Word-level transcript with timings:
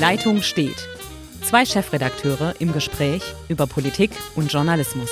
Leitung 0.00 0.42
steht. 0.42 0.86
Zwei 1.42 1.64
Chefredakteure 1.64 2.54
im 2.60 2.72
Gespräch 2.72 3.20
über 3.48 3.66
Politik 3.66 4.12
und 4.36 4.52
Journalismus. 4.52 5.10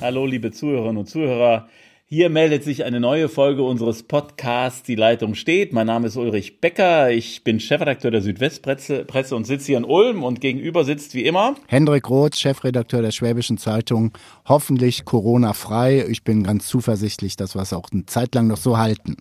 Hallo, 0.00 0.24
liebe 0.24 0.50
Zuhörerinnen 0.50 0.96
und 0.96 1.10
Zuhörer. 1.10 1.68
Hier 2.06 2.28
meldet 2.28 2.62
sich 2.64 2.84
eine 2.84 3.00
neue 3.00 3.30
Folge 3.30 3.62
unseres 3.62 4.02
Podcasts 4.02 4.82
Die 4.82 4.94
Leitung 4.94 5.34
steht. 5.34 5.72
Mein 5.72 5.86
Name 5.86 6.06
ist 6.06 6.18
Ulrich 6.18 6.60
Becker. 6.60 7.10
Ich 7.10 7.44
bin 7.44 7.60
Chefredakteur 7.60 8.10
der 8.10 8.20
Südwestpresse 8.20 9.06
Presse 9.06 9.34
und 9.34 9.46
sitze 9.46 9.68
hier 9.68 9.78
in 9.78 9.86
Ulm 9.86 10.22
und 10.22 10.42
gegenüber 10.42 10.84
sitzt 10.84 11.14
wie 11.14 11.24
immer 11.24 11.54
Hendrik 11.66 12.10
Roth, 12.10 12.36
Chefredakteur 12.36 13.00
der 13.00 13.10
Schwäbischen 13.10 13.56
Zeitung. 13.56 14.12
Hoffentlich 14.44 15.06
Corona-frei. 15.06 16.04
Ich 16.06 16.24
bin 16.24 16.42
ganz 16.42 16.66
zuversichtlich, 16.66 17.36
dass 17.36 17.54
wir 17.54 17.62
es 17.62 17.72
auch 17.72 17.88
eine 17.90 18.04
Zeit 18.04 18.34
lang 18.34 18.48
noch 18.48 18.58
so 18.58 18.76
halten. 18.76 19.16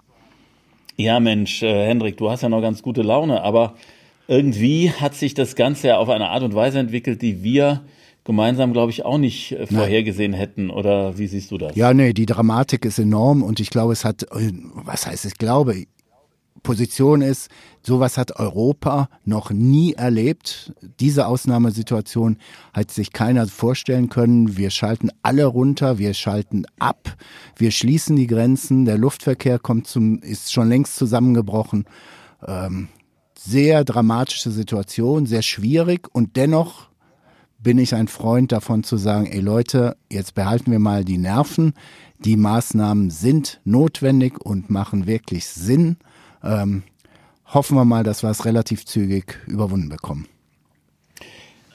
Ja, 0.97 1.21
Mensch, 1.21 1.63
äh, 1.63 1.87
Hendrik, 1.87 2.17
du 2.17 2.29
hast 2.29 2.41
ja 2.41 2.49
noch 2.49 2.61
ganz 2.61 2.81
gute 2.81 3.01
Laune, 3.01 3.43
aber 3.43 3.75
irgendwie 4.27 4.91
hat 4.91 5.15
sich 5.15 5.33
das 5.33 5.55
Ganze 5.55 5.87
ja 5.87 5.97
auf 5.99 6.09
eine 6.09 6.27
Art 6.27 6.43
und 6.43 6.53
Weise 6.53 6.79
entwickelt, 6.79 7.21
die 7.21 7.43
wir 7.43 7.85
gemeinsam, 8.23 8.73
glaube 8.73 8.91
ich, 8.91 9.05
auch 9.05 9.17
nicht 9.17 9.51
äh, 9.51 9.67
vorhergesehen 9.67 10.33
hätten. 10.33 10.69
Oder 10.69 11.17
wie 11.17 11.27
siehst 11.27 11.51
du 11.51 11.57
das? 11.57 11.75
Ja, 11.75 11.93
nee, 11.93 12.13
die 12.13 12.25
Dramatik 12.25 12.85
ist 12.85 12.99
enorm 12.99 13.43
und 13.43 13.59
ich 13.59 13.69
glaube, 13.69 13.93
es 13.93 14.05
hat, 14.05 14.23
äh, 14.23 14.51
was 14.73 15.07
heißt 15.07 15.25
ich 15.25 15.37
glaube, 15.37 15.85
Position 16.63 17.21
ist, 17.21 17.49
sowas 17.85 18.17
hat 18.17 18.39
Europa 18.39 19.09
noch 19.25 19.51
nie 19.51 19.93
erlebt. 19.93 20.73
Diese 20.99 21.27
Ausnahmesituation 21.27 22.37
hat 22.73 22.89
sich 22.89 23.11
keiner 23.11 23.45
vorstellen 23.47 24.09
können. 24.09 24.57
Wir 24.57 24.69
schalten 24.69 25.09
alle 25.21 25.45
runter, 25.45 25.99
wir 25.99 26.13
schalten 26.13 26.63
ab, 26.79 27.15
wir 27.57 27.71
schließen 27.71 28.15
die 28.15 28.27
Grenzen, 28.27 28.85
der 28.85 28.97
Luftverkehr 28.97 29.59
kommt 29.59 29.87
zum, 29.87 30.19
ist 30.19 30.53
schon 30.53 30.69
längst 30.69 30.95
zusammengebrochen. 30.95 31.85
Ähm, 32.47 32.87
sehr 33.37 33.83
dramatische 33.83 34.51
Situation, 34.51 35.25
sehr 35.25 35.41
schwierig 35.41 36.07
und 36.13 36.37
dennoch 36.37 36.92
bin 37.63 37.79
ich 37.79 37.95
ein 37.95 38.07
Freund 38.07 38.51
davon 38.51 38.83
zu 38.83 38.97
sagen, 38.97 39.27
ey 39.27 39.39
Leute, 39.39 39.95
jetzt 40.11 40.35
behalten 40.35 40.71
wir 40.71 40.79
mal 40.79 41.05
die 41.05 41.17
Nerven. 41.17 41.73
Die 42.19 42.35
Maßnahmen 42.35 43.09
sind 43.09 43.61
notwendig 43.63 44.39
und 44.45 44.69
machen 44.69 45.07
wirklich 45.07 45.45
Sinn. 45.47 45.97
Ähm, 46.43 46.83
hoffen 47.53 47.75
wir 47.75 47.85
mal, 47.85 48.03
dass 48.03 48.21
wir 48.21 48.29
es 48.29 48.45
relativ 48.45 48.85
zügig 48.85 49.39
überwunden 49.47 49.89
bekommen. 49.89 50.27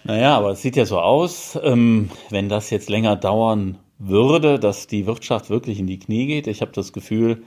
Naja, 0.05 0.37
aber 0.37 0.53
es 0.53 0.63
sieht 0.63 0.77
ja 0.77 0.87
so 0.87 1.01
aus, 1.01 1.59
ähm, 1.63 2.11
wenn 2.31 2.49
das 2.49 2.71
jetzt 2.71 2.89
länger 2.89 3.17
dauern 3.17 3.79
würde, 3.99 4.59
dass 4.59 4.87
die 4.87 5.07
Wirtschaft 5.07 5.51
wirklich 5.51 5.79
in 5.79 5.87
die 5.87 5.99
Knie 5.99 6.27
geht. 6.27 6.47
Ich 6.47 6.61
habe 6.61 6.73
das 6.73 6.93
Gefühl, 6.93 7.43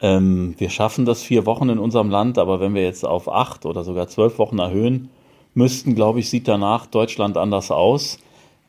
ähm, 0.00 0.54
wir 0.58 0.70
schaffen 0.70 1.04
das 1.04 1.22
vier 1.22 1.44
Wochen 1.46 1.68
in 1.68 1.78
unserem 1.78 2.10
Land, 2.10 2.38
aber 2.38 2.58
wenn 2.58 2.74
wir 2.74 2.82
jetzt 2.82 3.04
auf 3.04 3.30
acht 3.30 3.66
oder 3.66 3.84
sogar 3.84 4.08
zwölf 4.08 4.38
Wochen 4.38 4.58
erhöhen, 4.58 5.10
müssten, 5.54 5.94
glaube 5.94 6.20
ich, 6.20 6.30
sieht 6.30 6.48
danach 6.48 6.86
Deutschland 6.86 7.36
anders 7.36 7.70
aus. 7.70 8.18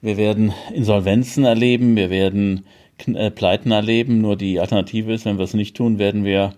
Wir 0.01 0.17
werden 0.17 0.53
Insolvenzen 0.73 1.45
erleben, 1.45 1.95
wir 1.95 2.09
werden 2.09 2.65
äh, 3.05 3.31
Pleiten 3.31 3.71
erleben. 3.71 4.21
Nur 4.21 4.35
die 4.35 4.59
Alternative 4.59 5.13
ist, 5.13 5.25
wenn 5.25 5.37
wir 5.37 5.45
es 5.45 5.53
nicht 5.53 5.75
tun, 5.75 5.99
werden 5.99 6.23
wir 6.23 6.53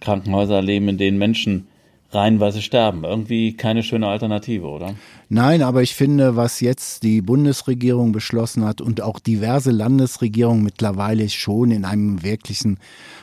Krankenhäuser 0.00 0.56
erleben, 0.56 0.88
in 0.88 0.98
denen 0.98 1.18
Menschen 1.18 1.66
reihenweise 2.10 2.62
sterben. 2.62 3.04
Irgendwie 3.04 3.54
keine 3.54 3.82
schöne 3.82 4.06
Alternative, 4.06 4.66
oder? 4.66 4.94
Nein, 5.28 5.62
aber 5.62 5.82
ich 5.82 5.94
finde, 5.94 6.36
was 6.36 6.60
jetzt 6.60 7.02
die 7.02 7.20
Bundesregierung 7.20 8.12
beschlossen 8.12 8.64
hat 8.64 8.80
und 8.80 9.00
auch 9.00 9.18
diverse 9.18 9.70
Landesregierungen 9.70 10.62
mittlerweile 10.62 11.28
schon 11.28 11.70
in 11.70 11.84
einem 11.84 12.22
wirklichen 12.22 12.78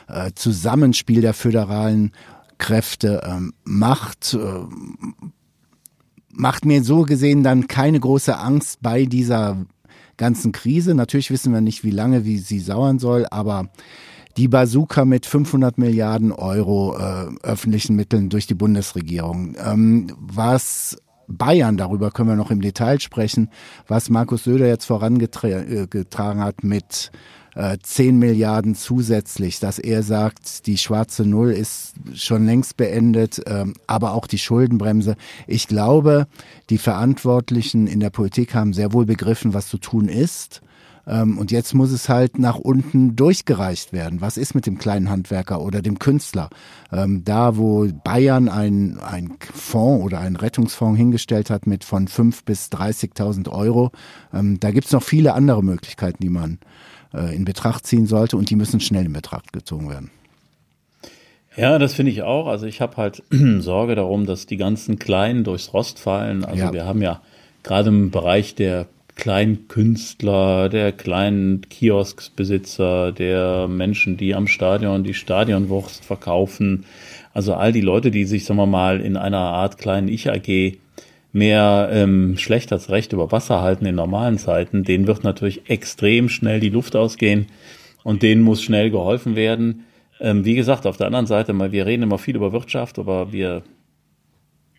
äh, 0.08 0.32
Zusammenspiel 0.34 1.22
der 1.22 1.34
föderalen 1.34 2.12
Kräfte 2.58 3.22
ähm, 3.26 3.54
macht, 3.64 4.34
äh, 4.34 4.38
macht 6.36 6.64
mir 6.64 6.82
so 6.82 7.02
gesehen 7.02 7.42
dann 7.42 7.68
keine 7.68 8.00
große 8.00 8.36
Angst 8.36 8.80
bei 8.82 9.04
dieser 9.04 9.64
ganzen 10.16 10.52
Krise. 10.52 10.94
Natürlich 10.94 11.30
wissen 11.30 11.52
wir 11.52 11.60
nicht, 11.60 11.84
wie 11.84 11.90
lange, 11.90 12.24
wie 12.24 12.38
sie 12.38 12.60
sauern 12.60 12.98
soll, 12.98 13.26
aber 13.30 13.68
die 14.36 14.48
Bazooka 14.48 15.04
mit 15.04 15.26
500 15.26 15.78
Milliarden 15.78 16.32
Euro 16.32 16.96
äh, 16.98 17.26
öffentlichen 17.42 17.96
Mitteln 17.96 18.28
durch 18.28 18.46
die 18.46 18.54
Bundesregierung. 18.54 19.54
Ähm, 19.64 20.08
was 20.18 20.96
Bayern, 21.28 21.76
darüber 21.76 22.10
können 22.10 22.28
wir 22.28 22.36
noch 22.36 22.50
im 22.50 22.60
Detail 22.60 23.00
sprechen, 23.00 23.48
was 23.86 24.10
Markus 24.10 24.44
Söder 24.44 24.66
jetzt 24.66 24.84
vorangetragen 24.84 25.88
äh, 25.88 26.42
hat 26.42 26.64
mit 26.64 27.10
10 27.54 28.08
äh, 28.08 28.12
Milliarden 28.12 28.74
zusätzlich, 28.74 29.60
dass 29.60 29.78
er 29.78 30.02
sagt, 30.02 30.66
die 30.66 30.76
schwarze 30.76 31.24
Null 31.24 31.50
ist 31.50 31.94
schon 32.14 32.46
längst 32.46 32.76
beendet, 32.76 33.40
ähm, 33.46 33.74
aber 33.86 34.14
auch 34.14 34.26
die 34.26 34.38
Schuldenbremse. 34.38 35.16
Ich 35.46 35.68
glaube, 35.68 36.26
die 36.70 36.78
Verantwortlichen 36.78 37.86
in 37.86 38.00
der 38.00 38.10
Politik 38.10 38.54
haben 38.54 38.72
sehr 38.72 38.92
wohl 38.92 39.06
begriffen, 39.06 39.54
was 39.54 39.68
zu 39.68 39.78
tun 39.78 40.08
ist. 40.08 40.62
Ähm, 41.06 41.38
und 41.38 41.50
jetzt 41.50 41.74
muss 41.74 41.90
es 41.90 42.08
halt 42.08 42.38
nach 42.38 42.56
unten 42.56 43.16
durchgereicht 43.16 43.92
werden. 43.92 44.20
Was 44.20 44.36
ist 44.36 44.54
mit 44.54 44.66
dem 44.66 44.78
kleinen 44.78 45.10
Handwerker 45.10 45.60
oder 45.62 45.82
dem 45.82 45.98
Künstler? 45.98 46.50
Ähm, 46.92 47.24
da, 47.24 47.56
wo 47.56 47.86
Bayern 48.04 48.48
ein, 48.48 48.98
ein 48.98 49.36
Fonds 49.52 50.04
oder 50.04 50.20
einen 50.20 50.36
Rettungsfonds 50.36 50.98
hingestellt 50.98 51.50
hat 51.50 51.66
mit 51.66 51.84
von 51.84 52.08
5 52.08 52.44
bis 52.44 52.68
30.000 52.68 53.50
Euro, 53.50 53.90
da 54.32 54.70
gibt 54.72 54.86
es 54.86 54.92
noch 54.92 55.02
viele 55.02 55.34
andere 55.34 55.62
Möglichkeiten, 55.62 56.18
die 56.20 56.28
man 56.28 56.58
äh, 57.14 57.34
in 57.34 57.44
Betracht 57.44 57.86
ziehen 57.86 58.06
sollte 58.06 58.36
und 58.36 58.50
die 58.50 58.56
müssen 58.56 58.80
schnell 58.80 59.06
in 59.06 59.12
Betracht 59.12 59.52
gezogen 59.52 59.88
werden. 59.88 60.10
Ja, 61.56 61.78
das 61.78 61.94
finde 61.94 62.10
ich 62.10 62.22
auch. 62.22 62.48
Also 62.48 62.66
ich 62.66 62.80
habe 62.80 62.96
halt 62.96 63.22
Sorge 63.58 63.94
darum, 63.94 64.26
dass 64.26 64.46
die 64.46 64.56
ganzen 64.56 64.98
Kleinen 64.98 65.44
durchs 65.44 65.72
Rost 65.72 65.98
fallen. 65.98 66.44
Also 66.44 66.64
ja. 66.64 66.72
wir 66.72 66.84
haben 66.84 67.00
ja 67.00 67.22
gerade 67.62 67.90
im 67.90 68.10
Bereich 68.10 68.54
der 68.54 68.86
kleinen 69.14 69.68
Künstler, 69.68 70.68
der 70.68 70.92
kleinen 70.92 71.62
Kiosksbesitzer, 71.68 73.12
der 73.12 73.68
Menschen, 73.68 74.16
die 74.16 74.34
am 74.34 74.46
Stadion 74.46 75.04
die 75.04 75.14
Stadionwurst 75.14 76.04
verkaufen. 76.04 76.84
Also 77.32 77.54
all 77.54 77.72
die 77.72 77.80
Leute, 77.80 78.10
die 78.10 78.24
sich, 78.24 78.44
sagen 78.44 78.58
wir 78.58 78.66
mal, 78.66 79.00
in 79.00 79.16
einer 79.16 79.38
Art 79.38 79.78
kleinen 79.78 80.08
Ich-AG 80.08 80.78
mehr 81.32 81.90
ähm, 81.92 82.38
schlecht 82.38 82.72
als 82.72 82.90
recht 82.90 83.12
über 83.12 83.32
Wasser 83.32 83.60
halten 83.60 83.86
in 83.86 83.96
normalen 83.96 84.38
Zeiten, 84.38 84.84
denen 84.84 85.08
wird 85.08 85.24
natürlich 85.24 85.68
extrem 85.68 86.28
schnell 86.28 86.60
die 86.60 86.68
Luft 86.68 86.94
ausgehen 86.94 87.46
und 88.04 88.22
denen 88.22 88.42
muss 88.42 88.62
schnell 88.62 88.90
geholfen 88.90 89.34
werden. 89.34 89.84
Ähm, 90.20 90.44
wie 90.44 90.54
gesagt, 90.54 90.86
auf 90.86 90.96
der 90.96 91.08
anderen 91.08 91.26
Seite, 91.26 91.52
mal, 91.52 91.72
wir 91.72 91.86
reden 91.86 92.04
immer 92.04 92.18
viel 92.18 92.36
über 92.36 92.52
Wirtschaft, 92.52 93.00
aber 93.00 93.32
wir 93.32 93.62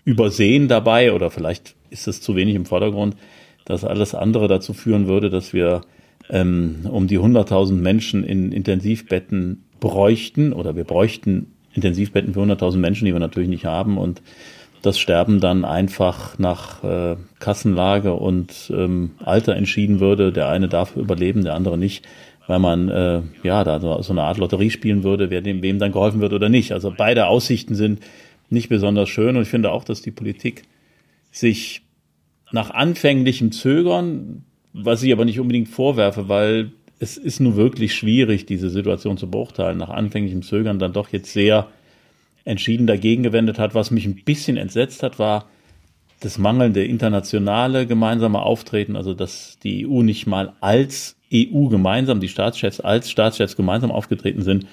übersehen 0.06 0.70
dabei, 0.70 1.12
oder 1.12 1.30
vielleicht 1.30 1.76
ist 1.90 2.08
es 2.08 2.22
zu 2.22 2.36
wenig 2.38 2.56
im 2.56 2.66
Vordergrund, 2.66 3.18
dass 3.66 3.84
alles 3.84 4.16
andere 4.16 4.48
dazu 4.48 4.74
führen 4.74 5.08
würde, 5.08 5.30
dass 5.30 5.54
wir 5.54 5.82
ähm, 6.30 6.88
um 6.90 7.08
die 7.08 7.20
100.000 7.20 7.74
Menschen 7.74 8.24
in 8.24 8.52
Intensivbetten 8.52 9.66
bräuchten, 9.80 10.54
oder 10.54 10.76
wir 10.76 10.84
bräuchten 10.84 11.52
Intensivbetten 11.74 12.34
für 12.34 12.42
100.000 12.42 12.78
Menschen, 12.78 13.06
die 13.06 13.14
wir 13.14 13.20
natürlich 13.20 13.50
nicht 13.50 13.66
haben 13.66 13.98
und 13.98 14.22
das 14.82 15.00
Sterben 15.00 15.40
dann 15.40 15.66
einfach 15.66 16.38
nach 16.38 16.84
äh, 16.84 17.16
Kassenlage 17.40 18.14
und 18.14 18.72
ähm, 18.74 19.12
Alter 19.24 19.56
entschieden 19.56 20.00
würde. 20.00 20.32
Der 20.32 20.48
eine 20.48 20.68
darf 20.68 20.96
überleben, 20.96 21.44
der 21.44 21.56
andere 21.56 21.78
nicht, 21.78 22.06
weil 22.46 22.60
man 22.60 22.90
äh, 22.90 23.22
ja 23.44 23.64
da 23.64 23.80
so, 23.80 24.00
so 24.04 24.14
eine 24.14 24.22
Art 24.22 24.38
Lotterie 24.38 24.70
spielen 24.70 25.04
würde, 25.04 25.32
wer 25.32 25.42
dem 25.42 25.64
wem 25.64 25.80
dann 25.80 25.92
geholfen 25.92 26.22
wird 26.22 26.34
oder 26.34 26.50
nicht. 26.50 26.72
Also 26.72 26.94
beide 26.96 27.26
Aussichten 27.28 27.74
sind 27.74 28.00
nicht 28.50 28.70
besonders 28.70 29.10
schön 29.10 29.36
und 29.36 29.42
ich 29.42 29.50
finde 29.50 29.72
auch, 29.72 29.84
dass 29.84 30.04
die 30.04 30.12
Politik 30.12 30.64
sich 31.32 31.82
nach 32.56 32.72
anfänglichem 32.72 33.52
Zögern, 33.52 34.46
was 34.72 35.04
ich 35.04 35.12
aber 35.12 35.26
nicht 35.26 35.42
unbedingt 35.42 35.68
vorwerfe, 35.68 36.30
weil 36.30 36.72
es 37.00 37.18
ist 37.18 37.42
nun 37.42 37.58
wirklich 37.58 37.94
schwierig, 37.94 38.46
diese 38.46 38.70
Situation 38.70 39.18
zu 39.18 39.30
beurteilen, 39.30 39.78
nach 39.78 39.90
anfänglichem 39.90 40.42
Zögern 40.42 40.80
dann 40.80 40.94
doch 40.94 41.10
jetzt 41.10 41.34
sehr 41.34 41.68
entschieden 42.46 42.88
dagegen 42.88 43.24
gewendet 43.24 43.60
hat. 43.60 43.76
Was 43.76 43.92
mich 43.92 44.06
ein 44.06 44.24
bisschen 44.24 44.56
entsetzt 44.56 45.04
hat, 45.04 45.20
war 45.20 45.50
das 46.22 46.38
mangelnde 46.38 46.86
internationale 46.86 47.86
gemeinsame 47.88 48.42
Auftreten, 48.42 48.96
also 48.96 49.14
dass 49.14 49.60
die 49.62 49.86
EU 49.86 50.02
nicht 50.02 50.26
mal 50.26 50.54
als 50.62 51.18
EU 51.34 51.68
gemeinsam, 51.68 52.22
die 52.22 52.30
Staatschefs 52.30 52.80
als 52.80 53.12
Staatschefs 53.12 53.58
gemeinsam 53.58 53.92
aufgetreten 53.92 54.44
sind 54.44 54.66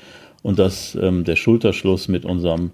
und 0.42 0.60
dass 0.60 0.94
ähm, 0.94 1.24
der 1.24 1.34
Schulterschluss 1.34 2.06
mit 2.06 2.24
unserem 2.24 2.70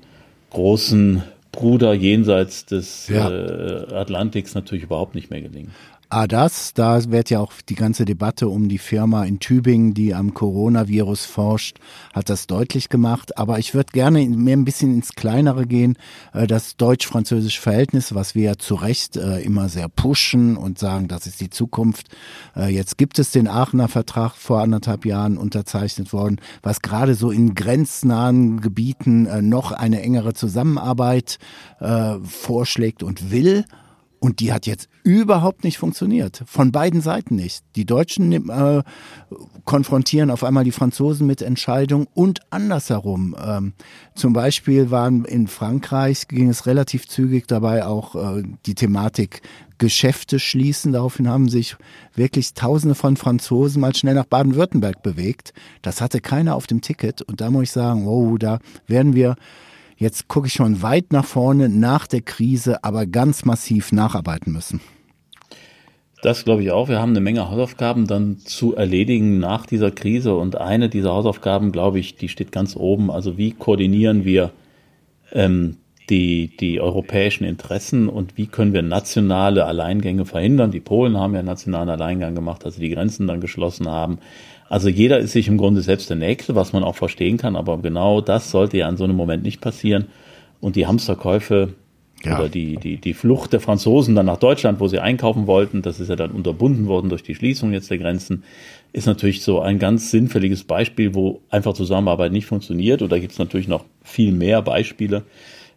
großen 0.51 1.23
Bruder 1.59 1.93
jenseits 1.93 2.67
des 2.67 3.09
ja. 3.09 3.29
äh, 3.29 3.93
Atlantiks 3.93 4.55
natürlich 4.55 4.85
überhaupt 4.85 5.17
nicht 5.17 5.29
mehr 5.31 5.41
gelingen. 5.43 5.73
Ah, 6.11 6.27
das, 6.27 6.73
da 6.73 7.05
wird 7.11 7.29
ja 7.29 7.39
auch 7.39 7.53
die 7.69 7.75
ganze 7.75 8.07
Debatte 8.07 8.49
um 8.49 8.71
die 8.71 8.79
Firma 8.79 9.25
in 9.25 9.41
Tübingen, 9.41 9.93
die 9.93 10.15
am 10.15 10.33
Coronavirus 10.33 11.27
forscht, 11.27 11.81
hat 12.15 12.31
das 12.31 12.47
deutlich 12.47 12.89
gemacht. 12.89 13.37
Aber 13.37 13.59
ich 13.59 13.75
würde 13.75 13.93
gerne 13.93 14.25
mehr 14.27 14.57
ein 14.57 14.65
bisschen 14.65 14.95
ins 14.95 15.13
Kleinere 15.13 15.67
gehen. 15.67 15.99
Äh, 16.33 16.47
das 16.47 16.79
deutsch-französische 16.79 17.61
Verhältnis, 17.61 18.15
was 18.15 18.35
wir 18.35 18.45
ja 18.45 18.57
zu 18.57 18.75
Recht 18.77 19.19
äh, 19.19 19.43
immer 19.43 19.69
sehr 19.69 19.91
pushen 19.91 20.57
und 20.57 20.79
sagen, 20.79 21.09
das 21.09 21.27
ist 21.27 21.43
die 21.43 21.51
Zukunft. 21.51 22.07
Äh, 22.57 22.69
jetzt 22.73 22.97
gibt 22.97 23.19
es 23.19 23.31
den 23.31 23.47
Aachener 23.47 23.89
Vertrag 23.89 24.35
vor 24.35 24.63
anderthalb 24.63 25.05
Jahren 25.05 25.37
unterzeichnet 25.37 26.15
worden, 26.15 26.41
was 26.63 26.81
gerade 26.81 27.17
so 27.17 27.31
in 27.31 27.55
grenznahen 27.55 28.63
Gebieten 28.63 29.47
noch 29.47 29.73
eine 29.73 30.01
engere 30.01 30.33
Zusammenarbeit 30.33 31.39
vorschlägt 32.23 33.03
und 33.03 33.31
will. 33.31 33.65
Und 34.21 34.41
die 34.41 34.53
hat 34.53 34.67
jetzt 34.67 34.89
überhaupt 35.09 35.65
nicht 35.65 35.79
funktioniert. 35.79 36.43
Von 36.47 36.71
beiden 36.71 37.01
Seiten 37.01 37.35
nicht. 37.35 37.65
Die 37.77 37.87
Deutschen 37.87 38.51
äh, 38.51 38.83
konfrontieren 39.65 40.31
auf 40.31 40.45
einmal 40.45 40.65
die 40.65 40.71
Franzosen 40.73 41.27
mit 41.27 41.41
Entscheidungen 41.41 42.07
und 42.13 42.41
andersherum. 42.51 43.35
Ähm, 43.43 43.73
zum 44.15 44.35
Beispiel 44.35 44.91
waren 44.91 45.25
in 45.25 45.49
Frankreich, 45.49 46.29
ging 46.29 46.51
es 46.51 46.67
relativ 46.67 47.09
zügig 47.09 47.49
dabei 47.49 47.87
auch 47.87 48.17
äh, 48.17 48.43
die 48.67 48.75
Thematik 48.75 49.41
Geschäfte 49.79 50.39
schließen. 50.39 50.93
Daraufhin 50.93 51.27
haben 51.27 51.49
sich 51.49 51.77
wirklich 52.15 52.53
Tausende 52.53 52.95
von 52.95 53.17
Franzosen 53.17 53.81
mal 53.81 53.95
schnell 53.95 54.15
nach 54.15 54.27
Baden-Württemberg 54.27 55.03
bewegt. 55.03 55.55
Das 55.81 56.03
hatte 56.03 56.21
keiner 56.21 56.55
auf 56.55 56.67
dem 56.67 56.83
Ticket. 56.83 57.23
Und 57.23 57.41
da 57.41 57.51
muss 57.51 57.63
ich 57.63 57.73
sagen, 57.73 58.05
wow, 58.05 58.39
da 58.39 58.59
werden 58.87 59.15
wir 59.15 59.37
Jetzt 60.01 60.29
gucke 60.29 60.47
ich 60.47 60.53
schon 60.53 60.81
weit 60.81 61.13
nach 61.13 61.25
vorne, 61.25 61.69
nach 61.69 62.07
der 62.07 62.21
Krise, 62.21 62.85
aber 62.85 63.05
ganz 63.05 63.45
massiv 63.45 63.91
nacharbeiten 63.91 64.53
müssen. 64.53 64.81
Das 66.23 66.45
glaube 66.45 66.63
ich 66.63 66.73
auch. 66.73 66.89
Wir 66.89 66.99
haben 66.99 67.11
eine 67.11 67.21
Menge 67.21 67.49
Hausaufgaben 67.49 68.07
dann 68.07 68.39
zu 68.39 68.75
erledigen 68.75 69.39
nach 69.39 69.67
dieser 69.67 69.93
Krise. 69.93 70.35
Und 70.35 70.57
eine 70.57 70.89
dieser 70.89 71.13
Hausaufgaben, 71.13 71.71
glaube 71.71 72.01
ich, 72.01 72.17
die 72.17 72.29
steht 72.29 72.51
ganz 72.51 72.75
oben. 72.77 73.11
Also 73.11 73.39
wie 73.39 73.53
koordinieren 73.53 74.25
wir 74.25 74.51
ähm, 75.33 75.77
die, 76.11 76.57
die 76.57 76.81
europäischen 76.81 77.45
Interessen 77.45 78.09
und 78.09 78.37
wie 78.37 78.47
können 78.47 78.73
wir 78.73 78.83
nationale 78.83 79.67
Alleingänge 79.67 80.25
verhindern? 80.25 80.71
Die 80.71 80.81
Polen 80.81 81.17
haben 81.19 81.35
ja 81.35 81.43
nationalen 81.43 81.89
Alleingang 81.89 82.35
gemacht, 82.35 82.65
als 82.65 82.77
sie 82.77 82.81
die 82.81 82.95
Grenzen 82.95 83.27
dann 83.27 83.41
geschlossen 83.41 83.89
haben. 83.89 84.19
Also 84.69 84.89
jeder 84.89 85.19
ist 85.19 85.33
sich 85.33 85.49
im 85.49 85.59
Grunde 85.59 85.83
selbst 85.83 86.11
der 86.11 86.17
Nächste, 86.17 86.55
was 86.55 86.73
man 86.73 86.83
auch 86.83 86.97
verstehen 86.97 87.37
kann, 87.37 87.57
aber 87.57 87.79
genau 87.79 88.21
das 88.21 88.51
sollte 88.51 88.79
ja 88.79 88.89
an 88.89 88.97
so 88.97 89.05
einem 89.05 89.17
Moment 89.17 89.43
nicht 89.43 89.61
passieren. 89.61 90.07
Und 90.61 90.77
die 90.77 90.87
Hamsterkäufe 90.87 91.75
ja. 92.25 92.39
oder 92.39 92.49
die, 92.49 92.77
die, 92.77 92.97
die 92.97 93.15
Flucht 93.15 93.53
der 93.53 93.61
Franzosen 93.61 94.15
dann 94.15 94.27
nach 94.27 94.39
Deutschland, 94.39 94.81
wo 94.81 94.89
sie 94.89 94.99
einkaufen 94.99 95.47
wollten, 95.47 95.83
das 95.83 96.01
ist 96.01 96.09
ja 96.09 96.17
dann 96.17 96.31
unterbunden 96.31 96.87
worden 96.87 97.09
durch 97.09 97.23
die 97.23 97.35
Schließung 97.35 97.73
jetzt 97.73 97.91
der 97.91 97.99
Grenzen, 97.99 98.45
ist 98.93 99.07
natürlich 99.07 99.43
so 99.43 99.61
ein 99.61 99.79
ganz 99.79 100.11
sinnfälliges 100.11 100.65
Beispiel, 100.65 101.15
wo 101.15 101.41
einfach 101.51 101.75
Zusammenarbeit 101.75 102.33
nicht 102.33 102.47
funktioniert. 102.47 103.03
Oder 103.03 103.21
gibt 103.21 103.33
es 103.33 103.39
natürlich 103.39 103.69
noch 103.69 103.85
viel 104.03 104.33
mehr 104.33 104.63
Beispiele. 104.63 105.25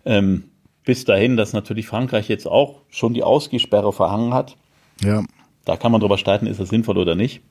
Ähm, 0.05 0.45
bis 0.83 1.05
dahin, 1.05 1.37
dass 1.37 1.53
natürlich 1.53 1.87
Frankreich 1.87 2.27
jetzt 2.29 2.47
auch 2.47 2.79
schon 2.89 3.13
die 3.13 3.23
Ausgehsperre 3.23 3.93
verhangen 3.93 4.33
hat. 4.33 4.57
Ja. 5.03 5.23
Da 5.65 5.77
kann 5.77 5.91
man 5.91 6.01
drüber 6.01 6.17
streiten, 6.17 6.47
ist 6.47 6.59
das 6.59 6.69
sinnvoll 6.69 6.97
oder 6.97 7.15
nicht. 7.15 7.41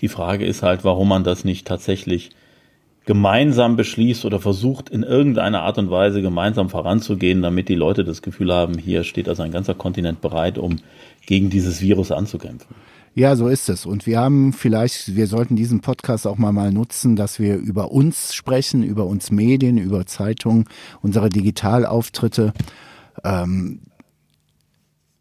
Die 0.00 0.08
Frage 0.08 0.44
ist 0.44 0.62
halt, 0.62 0.84
warum 0.84 1.08
man 1.08 1.24
das 1.24 1.44
nicht 1.44 1.66
tatsächlich 1.66 2.30
gemeinsam 3.10 3.74
beschließt 3.74 4.24
oder 4.24 4.38
versucht 4.38 4.88
in 4.88 5.02
irgendeiner 5.02 5.62
Art 5.62 5.78
und 5.78 5.90
Weise 5.90 6.22
gemeinsam 6.22 6.70
voranzugehen, 6.70 7.42
damit 7.42 7.68
die 7.68 7.74
Leute 7.74 8.04
das 8.04 8.22
Gefühl 8.22 8.54
haben, 8.54 8.78
hier 8.78 9.02
steht 9.02 9.28
also 9.28 9.42
ein 9.42 9.50
ganzer 9.50 9.74
Kontinent 9.74 10.20
bereit, 10.20 10.58
um 10.58 10.76
gegen 11.26 11.50
dieses 11.50 11.80
Virus 11.80 12.12
anzukämpfen. 12.12 12.76
Ja, 13.16 13.34
so 13.34 13.48
ist 13.48 13.68
es. 13.68 13.84
Und 13.84 14.06
wir 14.06 14.20
haben 14.20 14.52
vielleicht, 14.52 15.16
wir 15.16 15.26
sollten 15.26 15.56
diesen 15.56 15.80
Podcast 15.80 16.24
auch 16.24 16.38
mal 16.38 16.52
mal 16.52 16.70
nutzen, 16.70 17.16
dass 17.16 17.40
wir 17.40 17.56
über 17.56 17.90
uns 17.90 18.32
sprechen, 18.32 18.84
über 18.84 19.06
uns 19.06 19.32
Medien, 19.32 19.76
über 19.76 20.06
Zeitungen, 20.06 20.66
unsere 21.02 21.30
Digitalauftritte. 21.30 22.52
Ähm, 23.24 23.80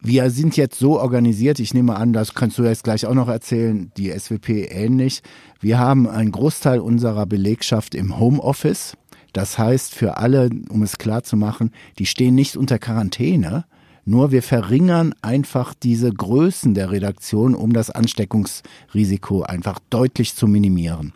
wir 0.01 0.29
sind 0.29 0.55
jetzt 0.55 0.79
so 0.79 0.99
organisiert, 0.99 1.59
ich 1.59 1.73
nehme 1.73 1.95
an, 1.95 2.13
das 2.13 2.33
kannst 2.33 2.57
du 2.57 2.63
jetzt 2.63 2.83
gleich 2.83 3.05
auch 3.05 3.13
noch 3.13 3.27
erzählen, 3.27 3.91
die 3.97 4.11
SWP 4.11 4.71
ähnlich. 4.71 5.21
Wir 5.59 5.77
haben 5.77 6.07
einen 6.07 6.31
Großteil 6.31 6.79
unserer 6.79 7.25
Belegschaft 7.25 7.95
im 7.95 8.17
Homeoffice. 8.17 8.95
Das 9.33 9.59
heißt, 9.59 9.93
für 9.93 10.17
alle, 10.17 10.49
um 10.69 10.83
es 10.83 10.97
klar 10.97 11.23
zu 11.23 11.37
machen, 11.37 11.71
die 11.99 12.05
stehen 12.05 12.35
nicht 12.35 12.55
unter 12.55 12.79
Quarantäne, 12.79 13.65
nur 14.05 14.31
wir 14.31 14.41
verringern 14.41 15.13
einfach 15.21 15.73
diese 15.75 16.11
Größen 16.11 16.73
der 16.73 16.89
Redaktion, 16.89 17.53
um 17.53 17.73
das 17.73 17.91
Ansteckungsrisiko 17.91 19.43
einfach 19.43 19.79
deutlich 19.89 20.33
zu 20.33 20.47
minimieren. 20.47 21.13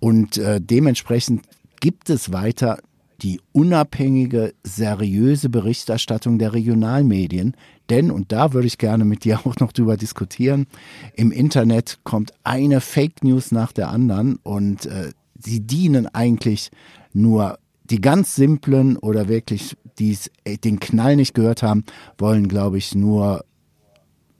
Und 0.00 0.38
äh, 0.38 0.60
dementsprechend 0.60 1.42
gibt 1.80 2.08
es 2.08 2.32
weiter 2.32 2.78
die 3.22 3.40
unabhängige, 3.52 4.54
seriöse 4.64 5.48
Berichterstattung 5.48 6.38
der 6.38 6.52
Regionalmedien. 6.52 7.56
Denn, 7.90 8.10
und 8.10 8.32
da 8.32 8.52
würde 8.52 8.66
ich 8.66 8.78
gerne 8.78 9.04
mit 9.04 9.24
dir 9.24 9.40
auch 9.44 9.56
noch 9.56 9.72
drüber 9.72 9.96
diskutieren, 9.96 10.66
im 11.14 11.32
Internet 11.32 11.98
kommt 12.04 12.32
eine 12.44 12.80
Fake 12.80 13.22
News 13.22 13.52
nach 13.52 13.72
der 13.72 13.88
anderen 13.88 14.36
und 14.42 14.86
äh, 14.86 15.10
sie 15.38 15.60
dienen 15.60 16.06
eigentlich 16.06 16.70
nur 17.12 17.58
die 17.84 18.00
ganz 18.00 18.34
simplen 18.34 18.96
oder 18.96 19.28
wirklich 19.28 19.76
die 19.98 20.16
äh, 20.44 20.56
den 20.56 20.80
Knall 20.80 21.16
nicht 21.16 21.34
gehört 21.34 21.62
haben, 21.62 21.84
wollen, 22.18 22.48
glaube 22.48 22.78
ich, 22.78 22.94
nur, 22.94 23.44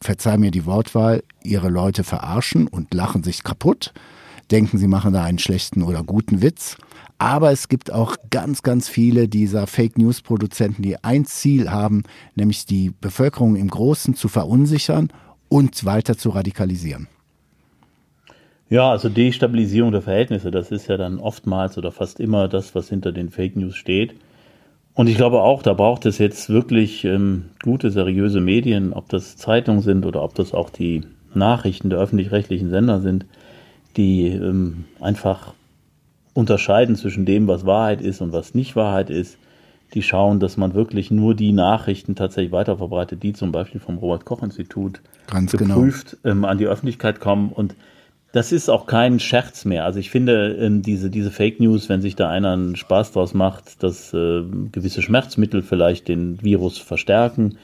verzeih 0.00 0.37
mir 0.37 0.50
die 0.50 0.67
Wortwahl, 0.67 1.23
ihre 1.43 1.69
Leute 1.69 2.05
verarschen 2.05 2.67
und 2.67 2.93
lachen 2.93 3.23
sich 3.23 3.43
kaputt, 3.43 3.93
denken, 4.50 4.79
sie 4.79 4.88
machen 4.88 5.12
da 5.12 5.25
einen 5.25 5.38
schlechten 5.38 5.82
oder 5.82 6.02
guten 6.02 6.43
Witz 6.43 6.76
aber 7.19 7.52
es 7.52 7.69
gibt 7.69 7.93
auch 7.93 8.16
ganz, 8.31 8.62
ganz 8.62 8.88
viele 8.88 9.28
dieser 9.28 9.66
Fake 9.66 9.99
News 9.99 10.22
Produzenten, 10.22 10.82
die 10.82 11.02
ein 11.02 11.25
Ziel 11.25 11.70
haben, 11.70 12.02
nämlich 12.34 12.66
die 12.66 12.93
Bevölkerung 13.00 13.56
im 13.56 13.69
Großen 13.69 14.14
zu 14.14 14.28
verunsichern 14.28 15.08
und 15.49 15.84
weiter 15.84 16.19
zu 16.19 16.31
radikalisieren. 16.31 17.08
Ja, 18.69 18.90
also 18.90 19.08
Destabilisierung 19.08 19.93
der 19.93 20.02
Verhältnisse, 20.02 20.50
das 20.50 20.70
ist 20.70 20.88
ja 20.88 20.96
dann 20.96 21.19
oftmals 21.19 21.78
oder 21.78 21.93
fast 21.93 22.19
immer 22.19 22.49
das, 22.49 22.75
was 22.75 22.88
hinter 22.88 23.12
den 23.12 23.31
Fake 23.31 23.56
News 23.56 23.76
steht. 23.76 24.14
Und 24.94 25.08
ich 25.08 25.16
glaube 25.16 25.43
auch, 25.43 25.62
da 25.62 25.75
braucht 25.75 26.06
es 26.06 26.19
jetzt 26.19 26.49
wirklich 26.49 27.05
ähm, 27.05 27.46
gute, 27.62 27.90
seriöse 27.90 28.40
Medien, 28.40 28.93
ob 28.93 29.08
das 29.08 29.37
Zeitungen 29.37 29.82
sind 29.82 30.06
oder 30.06 30.22
ob 30.22 30.34
das 30.34 30.55
auch 30.55 30.70
die 30.70 31.02
Nachrichten 31.34 31.90
der 31.90 31.99
öffentlich-rechtlichen 31.99 32.70
Sender 32.70 33.00
sind, 33.00 33.26
die 33.96 34.28
ähm, 34.28 34.84
einfach 35.00 35.55
unterscheiden 36.35 36.97
zwischen 36.97 37.25
dem, 37.25 37.49
was 37.49 37.65
Wahrheit 37.65 38.01
ist 38.01 38.21
und 38.21 38.33
was 38.33 38.55
nicht 38.55 38.77
Wahrheit 38.77 39.09
ist. 39.09 39.39
Die 39.95 40.03
schauen, 40.03 40.41
dass 40.41 40.57
man 40.57 40.75
wirklich 40.75 41.11
nur 41.11 41.35
die 41.35 41.53
Nachrichten 41.53 42.17
tatsächlich 42.17 42.53
weiterverbreitet, 42.53 43.23
die 43.23 43.33
zum 43.33 43.53
Beispiel 43.53 43.81
vom 43.81 43.99
Robert-Koch-Institut 43.99 45.00
genau. 45.29 45.50
geprüft 45.57 46.17
genau. 46.23 46.35
ähm, 46.35 46.45
an 46.45 46.59
die 46.59 46.67
Öffentlichkeit 46.67 47.21
kommen. 47.21 47.50
Und 47.50 47.76
das 48.33 48.50
ist 48.50 48.69
auch 48.69 48.87
kein 48.87 49.21
Scherz 49.21 49.64
mehr. 49.64 49.85
Also 49.85 50.00
ich 50.00 50.11
finde, 50.11 50.57
ähm, 50.57 50.83
diese, 50.83 51.09
diese 51.09 51.31
Fake 51.31 51.61
News, 51.61 51.88
wenn 51.88 52.03
sich 52.03 52.17
da 52.17 52.29
einer 52.29 52.53
einen 52.53 52.75
Spaß 52.75 53.12
draus 53.12 53.33
macht, 53.33 53.85
dass 53.85 54.12
äh, 54.12 54.43
gewisse 54.73 55.03
Schmerzmittel 55.03 55.62
vielleicht 55.62 56.09
den 56.09 56.43
Virus 56.43 56.79
verstärken 56.79 57.59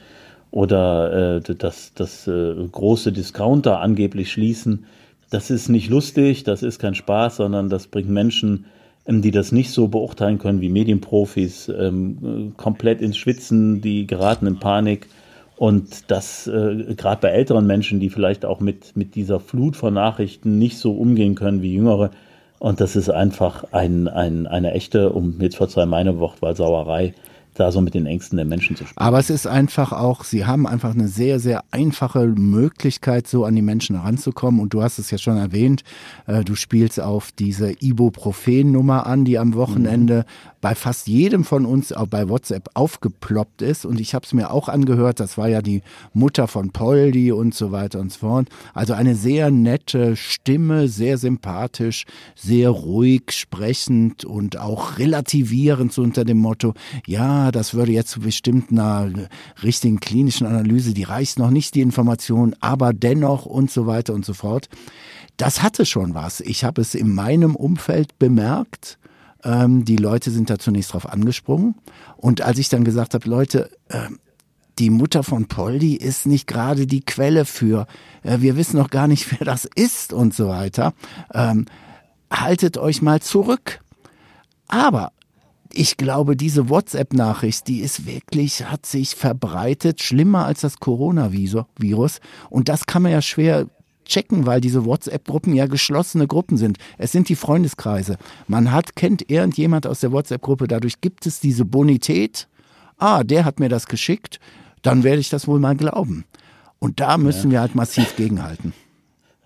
oder 0.49 1.37
äh, 1.37 1.55
dass, 1.55 1.93
dass 1.93 2.25
äh, 2.27 2.55
große 2.71 3.11
Discounter 3.11 3.81
angeblich 3.81 4.31
schließen, 4.31 4.85
das 5.31 5.49
ist 5.49 5.69
nicht 5.69 5.89
lustig, 5.89 6.43
das 6.43 6.61
ist 6.61 6.77
kein 6.77 6.93
Spaß, 6.93 7.37
sondern 7.37 7.69
das 7.69 7.87
bringt 7.87 8.09
Menschen, 8.09 8.65
ähm, 9.07 9.23
die 9.23 9.31
das 9.31 9.51
nicht 9.51 9.71
so 9.71 9.87
beurteilen 9.87 10.37
können 10.37 10.61
wie 10.61 10.69
Medienprofis, 10.69 11.69
ähm, 11.69 12.53
komplett 12.57 13.01
ins 13.01 13.17
Schwitzen, 13.17 13.81
die 13.81 14.05
geraten 14.05 14.45
in 14.45 14.59
Panik. 14.59 15.07
Und 15.55 16.11
das 16.11 16.47
äh, 16.47 16.95
gerade 16.95 17.21
bei 17.21 17.29
älteren 17.29 17.65
Menschen, 17.65 17.99
die 17.99 18.09
vielleicht 18.09 18.45
auch 18.45 18.59
mit, 18.59 18.95
mit 18.97 19.15
dieser 19.15 19.39
Flut 19.39 19.75
von 19.75 19.93
Nachrichten 19.93 20.57
nicht 20.57 20.77
so 20.77 20.91
umgehen 20.93 21.35
können 21.35 21.61
wie 21.61 21.73
jüngere. 21.75 22.11
Und 22.59 22.81
das 22.81 22.95
ist 22.95 23.09
einfach 23.09 23.63
ein, 23.71 24.07
ein, 24.07 24.47
eine 24.47 24.73
echte, 24.73 25.11
um 25.11 25.39
jetzt 25.39 25.55
verzeih 25.55 25.85
meine 25.85 26.19
Wortwahl, 26.19 26.55
Sauerei 26.55 27.13
da 27.53 27.71
so 27.71 27.81
mit 27.81 27.93
den 27.93 28.05
Ängsten 28.05 28.37
der 28.37 28.45
Menschen 28.45 28.75
zu 28.75 28.85
sprechen. 28.85 28.97
Aber 28.97 29.19
es 29.19 29.29
ist 29.29 29.45
einfach 29.45 29.91
auch, 29.91 30.23
sie 30.23 30.45
haben 30.45 30.65
einfach 30.65 30.93
eine 30.93 31.07
sehr, 31.07 31.39
sehr 31.39 31.63
einfache 31.71 32.25
Möglichkeit, 32.27 33.27
so 33.27 33.45
an 33.45 33.55
die 33.55 33.61
Menschen 33.61 33.97
heranzukommen. 33.97 34.61
Und 34.61 34.73
du 34.73 34.81
hast 34.81 34.99
es 34.99 35.11
ja 35.11 35.17
schon 35.17 35.37
erwähnt, 35.37 35.83
äh, 36.27 36.43
du 36.43 36.55
spielst 36.55 36.99
auf 36.99 37.31
diese 37.31 37.73
Ibuprofen-Nummer 37.79 39.05
an, 39.05 39.25
die 39.25 39.37
am 39.37 39.53
Wochenende 39.53 40.19
mhm. 40.19 40.51
bei 40.61 40.75
fast 40.75 41.07
jedem 41.07 41.43
von 41.43 41.65
uns 41.65 41.91
auch 41.91 42.07
bei 42.07 42.29
WhatsApp 42.29 42.69
aufgeploppt 42.73 43.61
ist. 43.61 43.85
Und 43.85 43.99
ich 43.99 44.15
habe 44.15 44.25
es 44.25 44.33
mir 44.33 44.51
auch 44.51 44.69
angehört, 44.69 45.19
das 45.19 45.37
war 45.37 45.49
ja 45.49 45.61
die 45.61 45.81
Mutter 46.13 46.47
von 46.47 46.71
Poldi 46.71 47.31
und 47.31 47.53
so 47.53 47.71
weiter 47.71 47.99
und 47.99 48.13
so 48.13 48.19
fort. 48.19 48.47
Also 48.73 48.93
eine 48.93 49.15
sehr 49.15 49.51
nette 49.51 50.15
Stimme, 50.15 50.87
sehr 50.87 51.17
sympathisch, 51.17 52.05
sehr 52.35 52.69
ruhig 52.69 53.31
sprechend 53.31 54.23
und 54.23 54.57
auch 54.57 54.97
relativierend 54.99 55.91
so 55.91 56.01
unter 56.01 56.23
dem 56.23 56.37
Motto, 56.37 56.73
ja, 57.05 57.40
das 57.49 57.73
würde 57.73 57.93
jetzt 57.93 58.21
bestimmt 58.21 58.71
einer 58.71 59.09
richtigen 59.63 59.99
klinischen 59.99 60.45
Analyse, 60.45 60.93
die 60.93 61.03
reicht 61.03 61.39
noch 61.39 61.49
nicht 61.49 61.75
die 61.75 61.81
Information, 61.81 62.55
aber 62.59 62.93
dennoch 62.93 63.45
und 63.45 63.71
so 63.71 63.87
weiter 63.87 64.13
und 64.13 64.25
so 64.25 64.33
fort. 64.33 64.69
Das 65.37 65.63
hatte 65.63 65.85
schon 65.85 66.13
was. 66.13 66.41
Ich 66.41 66.63
habe 66.63 66.81
es 66.81 66.93
in 66.93 67.15
meinem 67.15 67.55
Umfeld 67.55 68.19
bemerkt. 68.19 68.99
Ähm, 69.43 69.85
die 69.85 69.95
Leute 69.95 70.29
sind 70.29 70.49
da 70.49 70.59
zunächst 70.59 70.93
drauf 70.93 71.09
angesprungen. 71.09 71.75
Und 72.17 72.41
als 72.41 72.59
ich 72.59 72.69
dann 72.69 72.83
gesagt 72.83 73.13
habe, 73.13 73.27
Leute, 73.27 73.71
äh, 73.89 74.09
die 74.77 74.89
Mutter 74.89 75.23
von 75.23 75.47
Poldi 75.47 75.95
ist 75.95 76.25
nicht 76.25 76.47
gerade 76.47 76.85
die 76.85 77.01
Quelle 77.01 77.45
für, 77.45 77.87
äh, 78.23 78.39
wir 78.41 78.55
wissen 78.55 78.77
noch 78.77 78.89
gar 78.89 79.07
nicht, 79.07 79.31
wer 79.39 79.45
das 79.45 79.65
ist 79.65 80.13
und 80.13 80.33
so 80.35 80.47
weiter. 80.47 80.93
Ähm, 81.33 81.65
haltet 82.31 82.77
euch 82.77 83.01
mal 83.01 83.21
zurück. 83.21 83.81
Aber 84.67 85.11
ich 85.73 85.97
glaube, 85.97 86.35
diese 86.35 86.69
WhatsApp-Nachricht, 86.69 87.67
die 87.67 87.79
ist 87.79 88.05
wirklich, 88.05 88.65
hat 88.65 88.85
sich 88.85 89.15
verbreitet, 89.15 90.01
schlimmer 90.01 90.45
als 90.45 90.61
das 90.61 90.79
Coronavirus. 90.79 92.19
Und 92.49 92.69
das 92.69 92.85
kann 92.85 93.01
man 93.03 93.11
ja 93.11 93.21
schwer 93.21 93.67
checken, 94.05 94.45
weil 94.45 94.61
diese 94.61 94.85
WhatsApp-Gruppen 94.85 95.53
ja 95.53 95.67
geschlossene 95.67 96.27
Gruppen 96.27 96.57
sind. 96.57 96.77
Es 96.97 97.11
sind 97.11 97.29
die 97.29 97.35
Freundeskreise. 97.35 98.17
Man 98.47 98.71
hat, 98.71 98.95
kennt 98.95 99.29
irgendjemand 99.29 99.87
aus 99.87 100.01
der 100.01 100.11
WhatsApp-Gruppe, 100.11 100.67
dadurch 100.67 101.01
gibt 101.01 101.25
es 101.25 101.39
diese 101.39 101.65
Bonität. 101.65 102.47
Ah, 102.97 103.23
der 103.23 103.45
hat 103.45 103.59
mir 103.59 103.69
das 103.69 103.87
geschickt, 103.87 104.39
dann 104.81 105.03
werde 105.03 105.19
ich 105.19 105.29
das 105.29 105.47
wohl 105.47 105.59
mal 105.59 105.75
glauben. 105.75 106.25
Und 106.79 106.99
da 106.99 107.17
müssen 107.17 107.51
ja. 107.51 107.51
wir 107.51 107.61
halt 107.61 107.75
massiv 107.75 108.15
gegenhalten. 108.15 108.73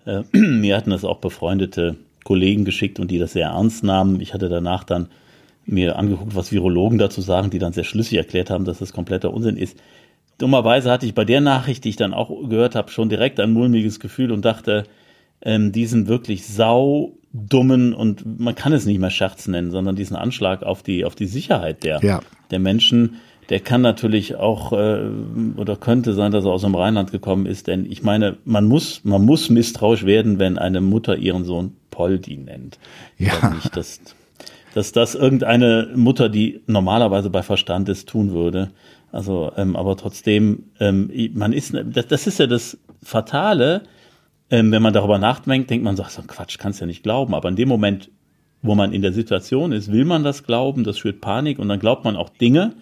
Äh, 0.04 0.22
mir 0.32 0.76
hatten 0.76 0.90
das 0.90 1.04
auch 1.04 1.18
befreundete 1.18 1.96
Kollegen 2.24 2.64
geschickt 2.64 2.98
und 2.98 3.10
die 3.10 3.18
das 3.18 3.32
sehr 3.32 3.48
ernst 3.48 3.84
nahmen. 3.84 4.20
Ich 4.20 4.34
hatte 4.34 4.48
danach 4.48 4.84
dann 4.84 5.08
mir 5.66 5.96
angeguckt, 5.96 6.34
was 6.34 6.52
Virologen 6.52 6.98
dazu 6.98 7.20
sagen, 7.20 7.50
die 7.50 7.58
dann 7.58 7.72
sehr 7.72 7.84
schlüssig 7.84 8.18
erklärt 8.18 8.50
haben, 8.50 8.64
dass 8.64 8.78
das 8.78 8.92
kompletter 8.92 9.32
Unsinn 9.34 9.56
ist. 9.56 9.76
Dummerweise 10.38 10.90
hatte 10.90 11.06
ich 11.06 11.14
bei 11.14 11.24
der 11.24 11.40
Nachricht, 11.40 11.84
die 11.84 11.90
ich 11.90 11.96
dann 11.96 12.14
auch 12.14 12.48
gehört 12.48 12.74
habe, 12.74 12.90
schon 12.90 13.08
direkt 13.08 13.40
ein 13.40 13.52
mulmiges 13.52 14.00
Gefühl 14.00 14.32
und 14.32 14.44
dachte, 14.44 14.84
ähm, 15.42 15.72
diesen 15.72 16.06
wirklich 16.06 16.46
sau 16.46 17.12
dummen 17.32 17.92
und 17.92 18.40
man 18.40 18.54
kann 18.54 18.72
es 18.72 18.86
nicht 18.86 18.98
mehr 18.98 19.10
Scherz 19.10 19.46
nennen, 19.48 19.70
sondern 19.70 19.96
diesen 19.96 20.16
Anschlag 20.16 20.62
auf 20.62 20.82
die 20.82 21.04
auf 21.04 21.14
die 21.14 21.26
Sicherheit 21.26 21.84
der 21.84 22.00
ja. 22.02 22.20
der 22.50 22.58
Menschen, 22.58 23.16
der 23.50 23.60
kann 23.60 23.82
natürlich 23.82 24.36
auch 24.36 24.72
äh, 24.72 25.10
oder 25.56 25.76
könnte 25.76 26.14
sein, 26.14 26.32
dass 26.32 26.44
er 26.44 26.52
aus 26.52 26.62
dem 26.62 26.74
Rheinland 26.74 27.12
gekommen 27.12 27.46
ist, 27.46 27.66
denn 27.66 27.84
ich 27.90 28.02
meine, 28.02 28.36
man 28.44 28.66
muss 28.66 29.02
man 29.04 29.24
muss 29.24 29.50
misstrauisch 29.50 30.04
werden, 30.04 30.38
wenn 30.38 30.56
eine 30.56 30.80
Mutter 30.80 31.16
ihren 31.16 31.44
Sohn 31.44 31.76
Poldi 31.90 32.36
nennt. 32.36 32.78
Ja. 33.18 33.50
Nicht, 33.54 33.76
dass 33.76 34.00
dass 34.76 34.92
das 34.92 35.14
irgendeine 35.14 35.88
Mutter, 35.94 36.28
die 36.28 36.60
normalerweise 36.66 37.30
bei 37.30 37.42
Verstand 37.42 37.88
ist, 37.88 38.10
tun 38.10 38.32
würde. 38.32 38.72
Also, 39.10 39.50
ähm, 39.56 39.74
aber 39.74 39.96
trotzdem, 39.96 40.64
ähm, 40.78 41.10
man 41.32 41.54
ist, 41.54 41.72
das, 41.72 42.08
das 42.08 42.26
ist 42.26 42.38
ja 42.38 42.46
das 42.46 42.76
Fatale, 43.02 43.84
ähm, 44.50 44.70
wenn 44.72 44.82
man 44.82 44.92
darüber 44.92 45.16
nachdenkt, 45.16 45.70
denkt 45.70 45.82
man, 45.82 45.96
so, 45.96 46.04
so 46.06 46.20
Quatsch, 46.26 46.58
kannst 46.58 46.82
ja 46.82 46.86
nicht 46.86 47.02
glauben. 47.02 47.34
Aber 47.34 47.48
in 47.48 47.56
dem 47.56 47.70
Moment, 47.70 48.10
wo 48.60 48.74
man 48.74 48.92
in 48.92 49.00
der 49.00 49.14
Situation 49.14 49.72
ist, 49.72 49.90
will 49.90 50.04
man 50.04 50.24
das 50.24 50.42
glauben, 50.42 50.84
das 50.84 50.98
schürt 50.98 51.22
Panik 51.22 51.58
und 51.58 51.70
dann 51.70 51.80
glaubt 51.80 52.04
man 52.04 52.14
auch 52.14 52.28
Dinge, 52.28 52.74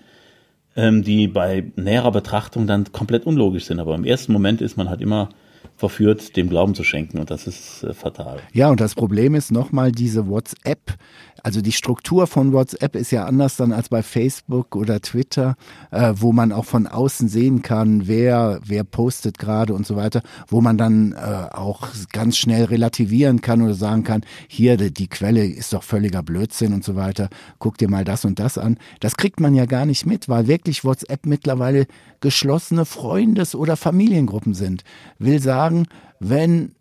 ähm, 0.74 1.04
die 1.04 1.28
bei 1.28 1.70
näherer 1.76 2.10
Betrachtung 2.10 2.66
dann 2.66 2.90
komplett 2.90 3.24
unlogisch 3.24 3.66
sind. 3.66 3.78
Aber 3.78 3.94
im 3.94 4.04
ersten 4.04 4.32
Moment 4.32 4.60
ist 4.62 4.76
man 4.76 4.90
halt 4.90 5.00
immer 5.00 5.28
verführt, 5.76 6.36
dem 6.36 6.48
Glauben 6.48 6.74
zu 6.74 6.84
schenken 6.84 7.18
und 7.18 7.30
das 7.30 7.46
ist 7.46 7.82
äh, 7.82 7.92
fatal. 7.92 8.40
Ja, 8.52 8.70
und 8.70 8.80
das 8.80 8.94
Problem 8.94 9.34
ist 9.34 9.52
nochmal 9.52 9.92
diese 9.92 10.28
WhatsApp, 10.28 10.96
also 11.44 11.60
die 11.60 11.72
Struktur 11.72 12.26
von 12.26 12.54
WhatsApp 12.54 12.96
ist 12.96 13.10
ja 13.10 13.26
anders 13.26 13.56
dann 13.56 13.70
als 13.70 13.90
bei 13.90 14.02
Facebook 14.02 14.74
oder 14.74 15.02
Twitter, 15.02 15.56
äh, 15.90 16.14
wo 16.16 16.32
man 16.32 16.52
auch 16.52 16.64
von 16.64 16.86
außen 16.86 17.28
sehen 17.28 17.60
kann, 17.60 18.08
wer, 18.08 18.60
wer 18.64 18.82
postet 18.82 19.36
gerade 19.38 19.74
und 19.74 19.86
so 19.86 19.94
weiter, 19.94 20.22
wo 20.48 20.62
man 20.62 20.78
dann 20.78 21.12
äh, 21.12 21.16
auch 21.54 21.88
ganz 22.12 22.38
schnell 22.38 22.64
relativieren 22.64 23.42
kann 23.42 23.60
oder 23.60 23.74
sagen 23.74 24.04
kann, 24.04 24.22
hier, 24.48 24.78
die, 24.78 24.90
die 24.90 25.06
Quelle 25.06 25.44
ist 25.44 25.74
doch 25.74 25.82
völliger 25.82 26.22
Blödsinn 26.22 26.72
und 26.72 26.82
so 26.82 26.96
weiter, 26.96 27.28
guck 27.58 27.76
dir 27.76 27.90
mal 27.90 28.04
das 28.04 28.24
und 28.24 28.38
das 28.38 28.56
an. 28.56 28.78
Das 29.00 29.18
kriegt 29.18 29.38
man 29.38 29.54
ja 29.54 29.66
gar 29.66 29.84
nicht 29.84 30.06
mit, 30.06 30.30
weil 30.30 30.46
wirklich 30.46 30.82
WhatsApp 30.82 31.26
mittlerweile 31.26 31.86
geschlossene 32.20 32.86
Freundes- 32.86 33.54
oder 33.54 33.76
Familiengruppen 33.76 34.54
sind. 34.54 34.82
Will 35.18 35.40
sagen, 35.54 35.86
wenn 36.18 36.74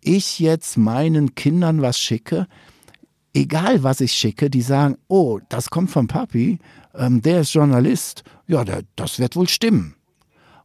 ich 0.00 0.38
jetzt 0.38 0.78
meinen 0.78 1.34
Kindern 1.34 1.82
was 1.82 1.98
schicke, 1.98 2.46
egal 3.34 3.82
was 3.82 4.00
ich 4.00 4.12
schicke, 4.12 4.48
die 4.48 4.62
sagen, 4.62 4.96
oh, 5.08 5.38
das 5.50 5.68
kommt 5.68 5.90
von 5.90 6.06
Papi, 6.06 6.58
ähm, 6.94 7.20
der 7.20 7.40
ist 7.42 7.52
Journalist, 7.52 8.24
ja, 8.46 8.64
der, 8.64 8.82
das 8.96 9.18
wird 9.18 9.36
wohl 9.36 9.48
stimmen. 9.48 9.94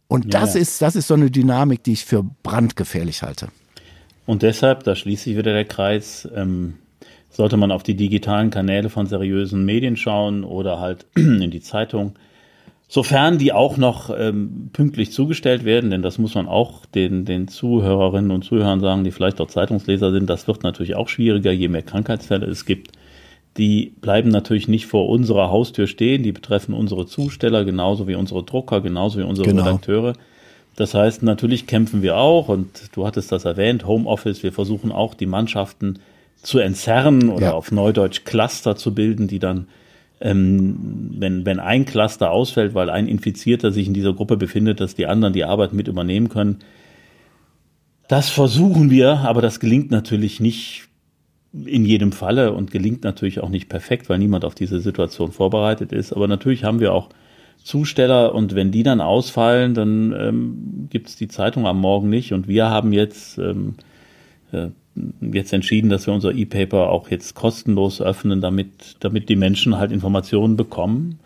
Und 0.07 0.33
das, 0.33 0.55
ja. 0.55 0.61
Ist, 0.61 0.81
das 0.81 0.95
ist 0.95 1.07
so 1.07 1.13
eine 1.13 1.29
Dynamik, 1.29 1.83
die 1.83 1.93
ich 1.93 2.05
für 2.05 2.23
brandgefährlich 2.23 3.21
halte. 3.21 3.49
Und 4.25 4.43
deshalb, 4.43 4.83
da 4.85 4.95
schließt 4.95 5.23
sich 5.23 5.35
wieder 5.35 5.51
der 5.51 5.65
Kreis, 5.65 6.27
ähm, 6.33 6.75
sollte 7.29 7.57
man 7.57 7.71
auf 7.71 7.83
die 7.83 7.95
digitalen 7.95 8.49
Kanäle 8.49 8.89
von 8.89 9.07
seriösen 9.07 9.65
Medien 9.65 9.97
schauen 9.97 10.45
oder 10.45 10.79
halt 10.79 11.05
in 11.15 11.51
die 11.51 11.61
Zeitung 11.61 12.13
Sofern 12.93 13.37
die 13.37 13.53
auch 13.53 13.77
noch 13.77 14.09
ähm, 14.13 14.69
pünktlich 14.73 15.13
zugestellt 15.13 15.63
werden, 15.63 15.91
denn 15.91 16.01
das 16.01 16.17
muss 16.17 16.35
man 16.35 16.49
auch 16.49 16.85
den, 16.85 17.23
den 17.23 17.47
Zuhörerinnen 17.47 18.31
und 18.31 18.43
Zuhörern 18.43 18.81
sagen, 18.81 19.05
die 19.05 19.11
vielleicht 19.11 19.39
auch 19.39 19.47
Zeitungsleser 19.47 20.11
sind, 20.11 20.29
das 20.29 20.45
wird 20.45 20.63
natürlich 20.63 20.95
auch 20.95 21.07
schwieriger, 21.07 21.53
je 21.53 21.69
mehr 21.69 21.83
Krankheitsfälle 21.83 22.47
es 22.47 22.65
gibt. 22.65 22.91
Die 23.55 23.93
bleiben 24.01 24.27
natürlich 24.27 24.67
nicht 24.67 24.87
vor 24.87 25.07
unserer 25.07 25.49
Haustür 25.51 25.87
stehen, 25.87 26.21
die 26.21 26.33
betreffen 26.33 26.73
unsere 26.73 27.05
Zusteller 27.05 27.63
genauso 27.63 28.09
wie 28.09 28.15
unsere 28.15 28.43
Drucker, 28.43 28.81
genauso 28.81 29.19
wie 29.19 29.23
unsere 29.23 29.47
genau. 29.47 29.63
Redakteure. 29.63 30.11
Das 30.75 30.93
heißt, 30.93 31.23
natürlich 31.23 31.67
kämpfen 31.67 32.01
wir 32.01 32.17
auch, 32.17 32.49
und 32.49 32.89
du 32.91 33.07
hattest 33.07 33.31
das 33.31 33.45
erwähnt, 33.45 33.87
Homeoffice, 33.87 34.43
wir 34.43 34.51
versuchen 34.51 34.91
auch 34.91 35.13
die 35.13 35.27
Mannschaften 35.27 35.99
zu 36.43 36.59
entzerren 36.59 37.29
oder 37.29 37.45
ja. 37.47 37.53
auf 37.53 37.71
Neudeutsch 37.71 38.25
Cluster 38.25 38.75
zu 38.75 38.93
bilden, 38.93 39.29
die 39.29 39.39
dann 39.39 39.67
ähm, 40.21 41.09
wenn, 41.17 41.45
wenn 41.45 41.59
ein 41.59 41.85
Cluster 41.85 42.31
ausfällt, 42.31 42.73
weil 42.73 42.89
ein 42.89 43.07
Infizierter 43.07 43.71
sich 43.71 43.87
in 43.87 43.93
dieser 43.93 44.13
Gruppe 44.13 44.37
befindet, 44.37 44.79
dass 44.79 44.95
die 44.95 45.07
anderen 45.07 45.33
die 45.33 45.43
Arbeit 45.43 45.73
mit 45.73 45.87
übernehmen 45.87 46.29
können. 46.29 46.59
Das 48.07 48.29
versuchen 48.29 48.89
wir, 48.89 49.19
aber 49.19 49.41
das 49.41 49.59
gelingt 49.59 49.89
natürlich 49.89 50.39
nicht 50.39 50.87
in 51.53 51.85
jedem 51.85 52.11
Falle 52.11 52.53
und 52.53 52.71
gelingt 52.71 53.03
natürlich 53.03 53.41
auch 53.41 53.49
nicht 53.49 53.67
perfekt, 53.67 54.09
weil 54.09 54.19
niemand 54.19 54.45
auf 54.45 54.55
diese 54.55 54.79
Situation 54.79 55.31
vorbereitet 55.31 55.91
ist. 55.91 56.13
Aber 56.13 56.27
natürlich 56.27 56.63
haben 56.63 56.79
wir 56.79 56.93
auch 56.93 57.09
Zusteller 57.63 58.33
und 58.33 58.55
wenn 58.55 58.71
die 58.71 58.83
dann 58.83 59.01
ausfallen, 59.01 59.73
dann 59.73 60.13
ähm, 60.17 60.87
gibt 60.89 61.09
es 61.09 61.15
die 61.15 61.27
Zeitung 61.27 61.67
am 61.67 61.79
Morgen 61.79 62.09
nicht. 62.09 62.33
Und 62.33 62.47
wir 62.47 62.69
haben 62.69 62.93
jetzt 62.93 63.37
ähm, 63.37 63.75
äh, 64.51 64.69
jetzt 65.21 65.53
entschieden, 65.53 65.89
dass 65.89 66.07
wir 66.07 66.13
unser 66.13 66.33
E-Paper 66.33 66.89
auch 66.89 67.09
jetzt 67.09 67.35
kostenlos 67.35 68.01
öffnen, 68.01 68.41
damit, 68.41 68.97
damit 68.99 69.29
die 69.29 69.35
Menschen 69.35 69.77
halt 69.77 69.91
Informationen 69.91 70.57
bekommen, 70.57 71.19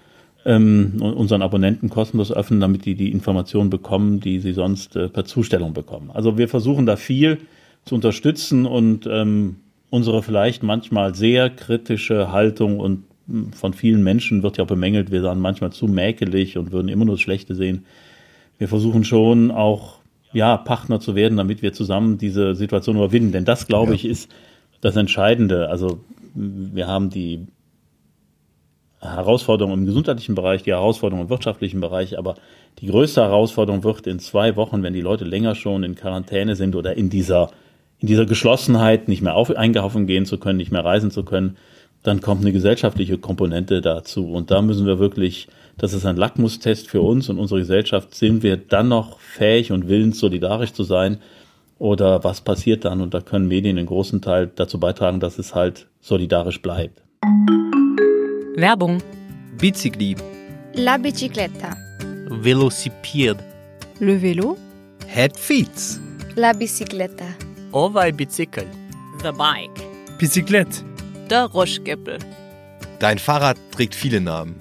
ähm, 0.45 1.01
unseren 1.01 1.41
Abonnenten 1.41 1.89
kostenlos 1.89 2.31
öffnen, 2.31 2.59
damit 2.59 2.85
die 2.85 2.95
die 2.95 3.11
Informationen 3.11 3.69
bekommen, 3.69 4.19
die 4.19 4.39
sie 4.39 4.53
sonst 4.53 4.95
äh, 4.95 5.09
per 5.09 5.25
Zustellung 5.25 5.73
bekommen. 5.73 6.11
Also 6.13 6.37
wir 6.37 6.47
versuchen 6.47 6.85
da 6.85 6.95
viel 6.95 7.39
zu 7.85 7.95
unterstützen 7.95 8.65
und 8.65 9.07
ähm, 9.07 9.57
unsere 9.89 10.21
vielleicht 10.21 10.61
manchmal 10.61 11.15
sehr 11.15 11.49
kritische 11.49 12.31
Haltung 12.31 12.79
und 12.79 13.03
hm, 13.27 13.53
von 13.53 13.73
vielen 13.73 14.03
Menschen 14.03 14.43
wird 14.43 14.57
ja 14.57 14.63
bemängelt, 14.63 15.11
wir 15.11 15.21
seien 15.21 15.39
manchmal 15.39 15.71
zu 15.71 15.87
mäkelig 15.87 16.57
und 16.57 16.71
würden 16.71 16.89
immer 16.89 17.05
nur 17.05 17.15
das 17.15 17.21
Schlechte 17.21 17.55
sehen. 17.55 17.85
Wir 18.59 18.67
versuchen 18.67 19.03
schon 19.03 19.51
auch 19.51 19.99
ja, 20.35 20.57
Partner 20.57 20.99
zu 20.99 21.15
werden, 21.15 21.37
damit 21.37 21.61
wir 21.61 21.73
zusammen 21.73 22.17
diese 22.17 22.55
Situation 22.55 22.97
überwinden. 22.97 23.31
Denn 23.31 23.45
das, 23.45 23.67
glaube 23.67 23.91
ja. 23.91 23.95
ich, 23.95 24.05
ist 24.05 24.29
das 24.81 24.95
Entscheidende. 24.97 25.69
Also 25.69 25.99
wir 26.33 26.87
haben 26.87 27.09
die 27.09 27.47
Herausforderung 28.99 29.73
im 29.73 29.85
gesundheitlichen 29.85 30.35
Bereich, 30.35 30.63
die 30.63 30.71
Herausforderung 30.71 31.23
im 31.23 31.29
wirtschaftlichen 31.29 31.79
Bereich, 31.79 32.17
aber 32.17 32.35
die 32.79 32.87
größte 32.87 33.21
Herausforderung 33.21 33.83
wird 33.83 34.07
in 34.07 34.19
zwei 34.19 34.57
Wochen, 34.57 34.83
wenn 34.83 34.93
die 34.93 35.01
Leute 35.01 35.23
länger 35.23 35.55
schon 35.55 35.83
in 35.83 35.95
Quarantäne 35.95 36.57
sind 36.57 36.75
oder 36.75 36.97
in 36.97 37.09
dieser, 37.09 37.51
in 37.99 38.07
dieser 38.07 38.25
Geschlossenheit 38.25 39.07
nicht 39.07 39.21
mehr 39.21 39.35
auf, 39.35 39.55
einkaufen 39.55 40.05
gehen 40.05 40.25
zu 40.25 40.37
können, 40.37 40.57
nicht 40.57 40.71
mehr 40.71 40.83
reisen 40.83 41.11
zu 41.11 41.23
können, 41.23 41.55
dann 42.03 42.19
kommt 42.19 42.41
eine 42.41 42.51
gesellschaftliche 42.51 43.17
Komponente 43.17 43.79
dazu. 43.81 44.31
Und 44.31 44.51
da 44.51 44.61
müssen 44.61 44.85
wir 44.85 44.99
wirklich 44.99 45.47
das 45.77 45.93
ist 45.93 46.05
ein 46.05 46.15
Lackmustest 46.15 46.87
für 46.87 47.01
uns 47.01 47.29
und 47.29 47.37
unsere 47.37 47.59
Gesellschaft. 47.59 48.15
Sind 48.15 48.43
wir 48.43 48.57
dann 48.57 48.87
noch 48.87 49.19
fähig 49.19 49.71
und 49.71 49.87
willens, 49.87 50.19
solidarisch 50.19 50.73
zu 50.73 50.83
sein? 50.83 51.19
Oder 51.77 52.23
was 52.23 52.41
passiert 52.41 52.85
dann? 52.85 53.01
Und 53.01 53.13
da 53.13 53.19
können 53.19 53.47
Medien 53.47 53.77
in 53.77 53.85
großen 53.85 54.21
Teil 54.21 54.49
dazu 54.55 54.79
beitragen, 54.79 55.19
dass 55.19 55.37
es 55.37 55.53
halt 55.53 55.87
solidarisch 55.99 56.61
bleibt. 56.61 57.01
Werbung. 58.55 59.01
Bicicli. 59.59 60.15
La 60.75 60.97
bicicletta. 60.97 61.75
Velocipede. 62.29 63.43
Le 63.99 64.21
vélo. 64.21 64.57
Het 65.07 65.37
fiets. 65.37 65.99
La 66.35 66.53
bicicletta. 66.53 67.25
Ovaj 67.71 68.13
bicycle. 68.13 68.67
The 69.23 69.31
bike. 69.31 69.81
Bicyclette. 70.19 70.83
Der 71.29 71.45
Ruschgippel. 71.45 72.19
Dein 72.99 73.19
Fahrrad 73.19 73.57
trägt 73.71 73.95
viele 73.95 74.21
Namen. 74.21 74.55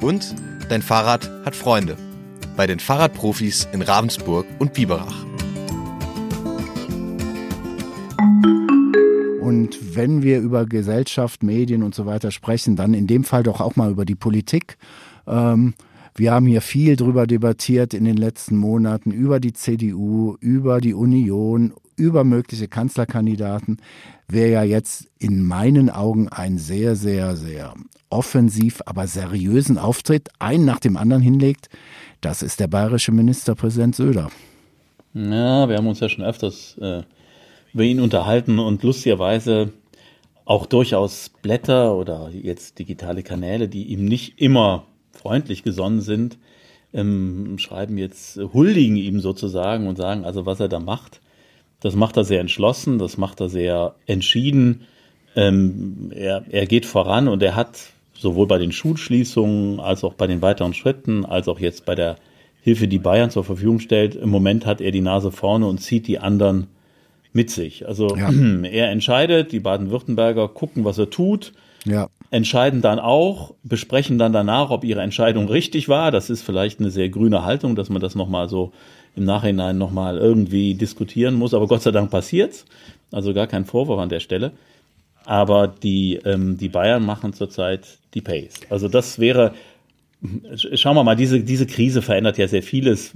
Und 0.00 0.34
dein 0.68 0.82
Fahrrad 0.82 1.30
hat 1.44 1.56
Freunde. 1.56 1.96
Bei 2.56 2.66
den 2.66 2.80
Fahrradprofis 2.80 3.68
in 3.72 3.82
Ravensburg 3.82 4.46
und 4.58 4.72
Biberach. 4.72 5.24
Und 9.40 9.96
wenn 9.96 10.22
wir 10.22 10.40
über 10.40 10.66
Gesellschaft, 10.66 11.42
Medien 11.42 11.82
und 11.82 11.94
so 11.94 12.04
weiter 12.04 12.30
sprechen, 12.30 12.76
dann 12.76 12.94
in 12.94 13.06
dem 13.06 13.24
Fall 13.24 13.42
doch 13.42 13.60
auch 13.60 13.76
mal 13.76 13.90
über 13.90 14.04
die 14.04 14.14
Politik. 14.14 14.76
Ähm, 15.26 15.74
wir 16.16 16.32
haben 16.32 16.46
hier 16.46 16.62
viel 16.62 16.96
drüber 16.96 17.26
debattiert 17.26 17.94
in 17.94 18.04
den 18.04 18.16
letzten 18.16 18.56
Monaten 18.56 19.10
über 19.10 19.38
die 19.38 19.52
CDU, 19.52 20.36
über 20.40 20.80
die 20.80 20.94
Union, 20.94 21.74
über 21.96 22.24
mögliche 22.24 22.68
Kanzlerkandidaten. 22.68 23.78
Wer 24.28 24.48
ja 24.48 24.62
jetzt 24.62 25.08
in 25.18 25.44
meinen 25.44 25.90
Augen 25.90 26.28
einen 26.28 26.58
sehr, 26.58 26.96
sehr, 26.96 27.36
sehr 27.36 27.74
offensiv, 28.10 28.82
aber 28.86 29.06
seriösen 29.06 29.78
Auftritt, 29.78 30.28
einen 30.38 30.64
nach 30.64 30.80
dem 30.80 30.96
anderen 30.96 31.22
hinlegt, 31.22 31.68
das 32.20 32.42
ist 32.42 32.60
der 32.60 32.68
bayerische 32.68 33.12
Ministerpräsident 33.12 33.96
Söder. 33.96 34.30
Ja, 35.14 35.68
wir 35.68 35.76
haben 35.76 35.86
uns 35.86 36.00
ja 36.00 36.08
schon 36.08 36.24
öfters 36.24 36.76
äh, 36.78 37.02
über 37.72 37.82
ihn 37.82 38.00
unterhalten 38.00 38.58
und 38.58 38.82
lustigerweise 38.82 39.72
auch 40.44 40.66
durchaus 40.66 41.30
Blätter 41.42 41.96
oder 41.96 42.30
jetzt 42.30 42.78
digitale 42.78 43.22
Kanäle, 43.22 43.68
die 43.68 43.84
ihm 43.84 44.04
nicht 44.04 44.40
immer 44.40 44.86
freundlich 45.12 45.62
gesonnen 45.62 46.00
sind, 46.00 46.38
ähm, 46.92 47.58
schreiben 47.58 47.98
jetzt, 47.98 48.36
huldigen 48.36 48.96
ihm 48.96 49.20
sozusagen 49.20 49.88
und 49.88 49.96
sagen, 49.96 50.24
also 50.24 50.46
was 50.46 50.60
er 50.60 50.68
da 50.68 50.78
macht, 50.78 51.20
das 51.86 51.94
macht 51.94 52.16
er 52.16 52.24
sehr 52.24 52.40
entschlossen, 52.40 52.98
das 52.98 53.16
macht 53.16 53.40
er 53.40 53.48
sehr 53.48 53.94
entschieden. 54.06 54.82
Ähm, 55.36 56.10
er, 56.14 56.44
er 56.50 56.66
geht 56.66 56.84
voran 56.84 57.28
und 57.28 57.42
er 57.42 57.54
hat 57.54 57.78
sowohl 58.12 58.46
bei 58.46 58.58
den 58.58 58.72
Schulschließungen 58.72 59.78
als 59.78 60.02
auch 60.02 60.14
bei 60.14 60.26
den 60.26 60.42
weiteren 60.42 60.74
Schritten, 60.74 61.24
als 61.24 61.46
auch 61.48 61.60
jetzt 61.60 61.84
bei 61.84 61.94
der 61.94 62.16
Hilfe, 62.60 62.88
die 62.88 62.98
Bayern 62.98 63.30
zur 63.30 63.44
Verfügung 63.44 63.78
stellt, 63.78 64.16
im 64.16 64.30
Moment 64.30 64.66
hat 64.66 64.80
er 64.80 64.90
die 64.90 65.00
Nase 65.00 65.30
vorne 65.30 65.68
und 65.68 65.78
zieht 65.78 66.08
die 66.08 66.18
anderen 66.18 66.66
mit 67.32 67.50
sich. 67.50 67.86
Also 67.86 68.16
ja. 68.16 68.30
er 68.64 68.90
entscheidet, 68.90 69.52
die 69.52 69.60
Baden-Württemberger 69.60 70.48
gucken, 70.48 70.84
was 70.84 70.98
er 70.98 71.10
tut, 71.10 71.52
ja. 71.84 72.08
Entscheiden 72.30 72.82
dann 72.82 72.98
auch, 72.98 73.54
besprechen 73.62 74.18
dann 74.18 74.32
danach, 74.32 74.70
ob 74.70 74.84
ihre 74.84 75.02
Entscheidung 75.02 75.48
richtig 75.48 75.88
war. 75.88 76.10
Das 76.10 76.30
ist 76.30 76.42
vielleicht 76.42 76.80
eine 76.80 76.90
sehr 76.90 77.08
grüne 77.08 77.44
Haltung, 77.44 77.76
dass 77.76 77.88
man 77.88 78.00
das 78.00 78.14
nochmal 78.14 78.48
so 78.48 78.72
im 79.14 79.24
Nachhinein 79.24 79.78
nochmal 79.78 80.18
irgendwie 80.18 80.74
diskutieren 80.74 81.34
muss. 81.34 81.54
Aber 81.54 81.66
Gott 81.66 81.82
sei 81.82 81.90
Dank 81.90 82.10
passiert's. 82.10 82.64
Also 83.12 83.32
gar 83.32 83.46
kein 83.46 83.64
Vorwurf 83.64 84.00
an 84.00 84.08
der 84.08 84.20
Stelle. 84.20 84.52
Aber 85.24 85.68
die, 85.68 86.16
ähm, 86.24 86.56
die 86.56 86.68
Bayern 86.68 87.04
machen 87.04 87.32
zurzeit 87.32 87.98
die 88.14 88.20
Pace. 88.20 88.60
Also 88.70 88.88
das 88.88 89.18
wäre, 89.18 89.54
schauen 90.74 90.96
wir 90.96 91.04
mal, 91.04 91.16
diese, 91.16 91.40
diese 91.40 91.66
Krise 91.66 92.02
verändert 92.02 92.38
ja 92.38 92.46
sehr 92.48 92.62
vieles. 92.62 93.12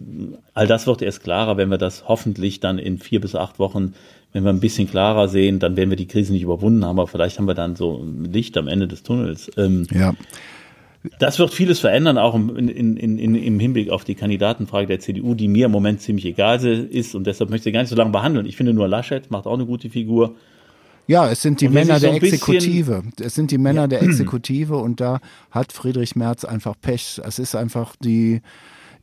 All 0.55 0.67
das 0.67 0.87
wird 0.87 1.03
erst 1.03 1.23
klarer, 1.23 1.57
wenn 1.57 1.71
wir 1.71 1.79
das 1.79 2.09
hoffentlich 2.09 2.61
dann 2.61 2.79
in 2.79 2.99
vier 2.99 3.21
bis 3.21 3.35
acht 3.35 3.59
Wochen, 3.59 3.95
wenn 4.33 4.45
wir 4.45 4.51
ein 4.51 4.61
bisschen 4.61 4.89
klarer 4.89 5.29
sehen, 5.29 5.59
dann 5.59 5.77
werden 5.77 5.91
wir 5.91 5.97
die 5.97 6.07
Krise 6.07 6.33
nicht 6.33 6.43
überwunden 6.43 6.85
haben, 6.85 6.99
aber 6.99 7.09
vielleicht 7.09 7.39
haben 7.39 7.47
wir 7.47 7.55
dann 7.55 7.77
so 7.77 8.05
Licht 8.23 8.57
am 8.57 8.69
Ende 8.69 8.87
des 8.87 9.03
Tunnels. 9.03 9.51
Ähm, 9.57 9.87
ja. 9.93 10.15
Das 11.19 11.39
wird 11.39 11.53
vieles 11.53 11.81
verändern, 11.81 12.19
auch 12.19 12.35
in, 12.35 12.69
in, 12.69 12.97
in, 12.97 13.35
im 13.35 13.59
Hinblick 13.59 13.89
auf 13.89 14.05
die 14.05 14.15
Kandidatenfrage 14.15 14.87
der 14.87 15.01
CDU, 15.01 15.35
die 15.35 15.49
mir 15.49 15.67
im 15.67 15.73
Moment 15.73 16.03
ziemlich 16.03 16.27
egal 16.27 16.63
ist 16.63 17.15
und 17.15 17.27
deshalb 17.27 17.49
möchte 17.51 17.71
ich 17.71 17.73
gar 17.73 17.81
nicht 17.81 17.89
so 17.89 17.97
lange 17.97 18.11
behandeln. 18.11 18.45
Ich 18.45 18.57
finde 18.57 18.75
nur 18.75 18.87
Laschet 18.87 19.31
macht 19.31 19.47
auch 19.47 19.55
eine 19.55 19.65
gute 19.65 19.89
Figur. 19.89 20.37
Ja, 21.07 21.29
es 21.29 21.43
sind 21.43 21.61
die 21.61 21.69
Männer 21.69 21.99
der 21.99 22.11
so 22.11 22.17
Exekutive. 22.17 23.03
Es 23.19 23.35
sind 23.35 23.51
die 23.51 23.59
Männer 23.59 23.83
ja. 23.83 23.87
der 23.89 24.03
Exekutive 24.03 24.77
und 24.77 25.01
da 25.01 25.21
hat 25.51 25.73
Friedrich 25.73 26.15
Merz 26.15 26.45
einfach 26.45 26.75
Pech. 26.81 27.21
Es 27.25 27.39
ist 27.39 27.57
einfach 27.57 27.97
die, 27.97 28.43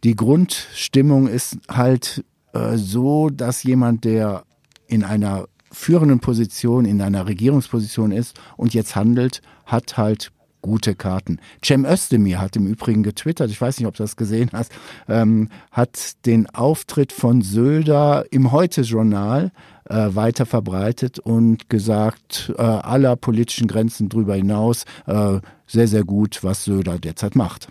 die 0.04 0.16
Grundstimmung 0.16 1.28
ist 1.28 1.58
halt 1.68 2.24
äh, 2.54 2.78
so, 2.78 3.30
dass 3.30 3.64
jemand, 3.64 4.06
der 4.06 4.44
in 4.88 5.04
einer 5.04 5.48
führenden 5.72 6.20
Position, 6.20 6.86
in 6.86 7.02
einer 7.02 7.28
Regierungsposition 7.28 8.12
ist 8.12 8.40
und 8.56 8.74
jetzt 8.74 8.96
handelt, 8.96 9.42
hat 9.66 9.98
halt 9.98 10.32
gute 10.62 10.96
Karten. 10.96 11.40
Cem 11.64 11.86
Özdemir 11.86 12.42
hat 12.42 12.56
im 12.56 12.68
Übrigen 12.68 13.04
getwittert, 13.04 13.50
ich 13.52 13.62
weiß 13.62 13.80
nicht, 13.80 13.88
ob 13.88 13.96
du 13.96 14.04
das 14.04 14.16
gesehen 14.16 14.50
hast, 14.54 14.72
ähm, 15.08 15.50
hat 15.72 16.26
den 16.26 16.50
Auftritt 16.50 17.12
von 17.12 17.42
Söder 17.42 18.26
im 18.32 18.52
Heute-Journal 18.52 19.52
äh, 19.86 20.10
weiter 20.10 20.46
verbreitet 20.46 21.20
und 21.20 21.70
gesagt, 21.70 22.52
äh, 22.58 22.62
aller 22.62 23.16
politischen 23.16 23.68
Grenzen 23.68 24.10
drüber 24.10 24.36
hinaus, 24.36 24.86
äh, 25.06 25.40
sehr, 25.68 25.88
sehr 25.88 26.04
gut, 26.04 26.44
was 26.44 26.66
Söder 26.66 27.00
derzeit 27.00 27.36
macht. 27.36 27.70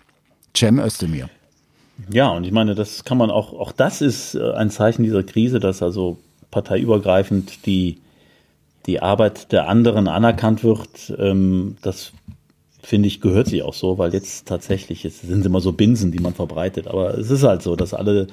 Cem 0.57 0.79
Özdemir. 0.79 1.29
Ja, 2.11 2.29
und 2.31 2.45
ich 2.45 2.53
meine, 2.53 2.75
das 2.75 3.05
kann 3.05 3.19
man 3.19 3.31
auch, 3.31 3.53
auch 3.53 3.73
das 3.73 4.01
ist 4.01 4.35
äh, 4.35 4.53
ein 4.53 4.71
Zeichen 4.71 5.03
dieser 5.03 5.23
Krise, 5.23 5.61
dass 5.61 5.83
also 5.83 6.19
parteiübergreifend 6.57 7.67
die, 7.67 7.99
die 8.87 9.03
Arbeit 9.03 9.53
der 9.53 9.69
anderen 9.69 10.09
anerkannt 10.09 10.65
wird. 10.65 11.15
Ähm, 11.19 11.77
das 11.83 12.13
finde 12.83 13.09
ich, 13.09 13.21
gehört 13.21 13.49
sich 13.49 13.63
auch 13.63 13.75
so, 13.75 13.99
weil 13.99 14.15
jetzt 14.15 14.49
tatsächlich 14.49 15.05
es 15.05 15.21
sind 15.21 15.45
immer 15.45 15.61
so 15.61 15.73
Binsen, 15.73 16.13
die 16.13 16.19
man 16.19 16.33
verbreitet. 16.33 16.89
Aber 16.89 17.19
es 17.19 17.31
ist 17.31 17.43
halt 17.43 17.61
so, 17.61 17.77
dass 17.77 17.93
alle 17.93 18.29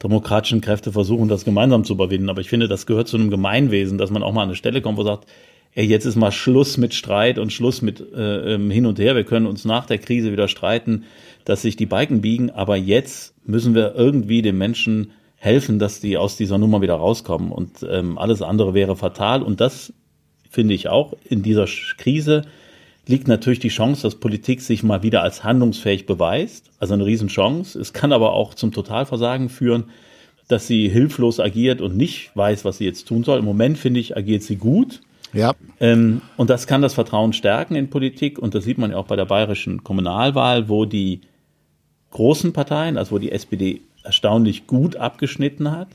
demokratischen 0.00 0.60
Kräfte 0.60 0.92
versuchen, 0.92 1.26
das 1.26 1.44
gemeinsam 1.44 1.82
zu 1.82 1.94
überwinden. 1.94 2.28
Aber 2.28 2.40
ich 2.40 2.48
finde, 2.48 2.68
das 2.68 2.86
gehört 2.86 3.08
zu 3.08 3.16
einem 3.16 3.30
Gemeinwesen, 3.30 3.98
dass 3.98 4.10
man 4.10 4.22
auch 4.22 4.32
mal 4.32 4.42
an 4.42 4.50
eine 4.50 4.56
Stelle 4.56 4.80
kommt, 4.80 4.98
wo 4.98 5.02
sagt, 5.02 5.26
ey, 5.74 5.84
jetzt 5.84 6.04
ist 6.04 6.14
mal 6.14 6.30
Schluss 6.30 6.76
mit 6.76 6.94
Streit 6.94 7.40
und 7.40 7.52
Schluss 7.52 7.82
mit 7.82 8.00
äh, 8.14 8.54
ähm, 8.54 8.70
hin 8.70 8.86
und 8.86 9.00
her. 9.00 9.16
Wir 9.16 9.24
können 9.24 9.46
uns 9.46 9.64
nach 9.64 9.86
der 9.86 9.98
Krise 9.98 10.30
wieder 10.30 10.46
streiten, 10.46 11.06
dass 11.44 11.62
sich 11.62 11.74
die 11.74 11.86
Balken 11.86 12.20
biegen. 12.20 12.50
Aber 12.50 12.76
jetzt 12.76 13.34
müssen 13.44 13.74
wir 13.74 13.96
irgendwie 13.96 14.42
den 14.42 14.58
Menschen 14.58 15.10
helfen, 15.44 15.78
dass 15.78 16.00
die 16.00 16.16
aus 16.16 16.36
dieser 16.36 16.58
Nummer 16.58 16.80
wieder 16.80 16.94
rauskommen. 16.94 17.52
Und 17.52 17.86
ähm, 17.88 18.18
alles 18.18 18.42
andere 18.42 18.74
wäre 18.74 18.96
fatal. 18.96 19.42
Und 19.42 19.60
das 19.60 19.92
finde 20.48 20.74
ich 20.74 20.88
auch 20.88 21.14
in 21.28 21.42
dieser 21.42 21.66
Krise 21.98 22.42
liegt 23.06 23.28
natürlich 23.28 23.58
die 23.58 23.68
Chance, 23.68 24.02
dass 24.02 24.14
Politik 24.14 24.62
sich 24.62 24.82
mal 24.82 25.02
wieder 25.02 25.22
als 25.22 25.44
handlungsfähig 25.44 26.06
beweist. 26.06 26.70
Also 26.78 26.94
eine 26.94 27.04
Riesenchance. 27.04 27.78
Es 27.78 27.92
kann 27.92 28.12
aber 28.12 28.32
auch 28.32 28.54
zum 28.54 28.72
Totalversagen 28.72 29.50
führen, 29.50 29.84
dass 30.48 30.66
sie 30.66 30.88
hilflos 30.88 31.40
agiert 31.40 31.80
und 31.80 31.96
nicht 31.96 32.30
weiß, 32.34 32.64
was 32.64 32.78
sie 32.78 32.84
jetzt 32.84 33.06
tun 33.06 33.24
soll. 33.24 33.38
Im 33.38 33.44
Moment, 33.44 33.78
finde 33.78 34.00
ich, 34.00 34.16
agiert 34.16 34.42
sie 34.42 34.56
gut. 34.56 35.00
Ja. 35.32 35.52
Ähm, 35.80 36.22
und 36.36 36.48
das 36.48 36.66
kann 36.66 36.80
das 36.80 36.94
Vertrauen 36.94 37.32
stärken 37.32 37.74
in 37.74 37.90
Politik. 37.90 38.38
Und 38.38 38.54
das 38.54 38.64
sieht 38.64 38.78
man 38.78 38.92
ja 38.92 38.96
auch 38.96 39.06
bei 39.06 39.16
der 39.16 39.26
bayerischen 39.26 39.84
Kommunalwahl, 39.84 40.68
wo 40.68 40.86
die 40.86 41.20
großen 42.10 42.52
Parteien, 42.52 42.96
also 42.96 43.12
wo 43.16 43.18
die 43.18 43.32
SPD 43.32 43.82
erstaunlich 44.04 44.66
gut 44.66 44.96
abgeschnitten 44.96 45.70
hat 45.72 45.88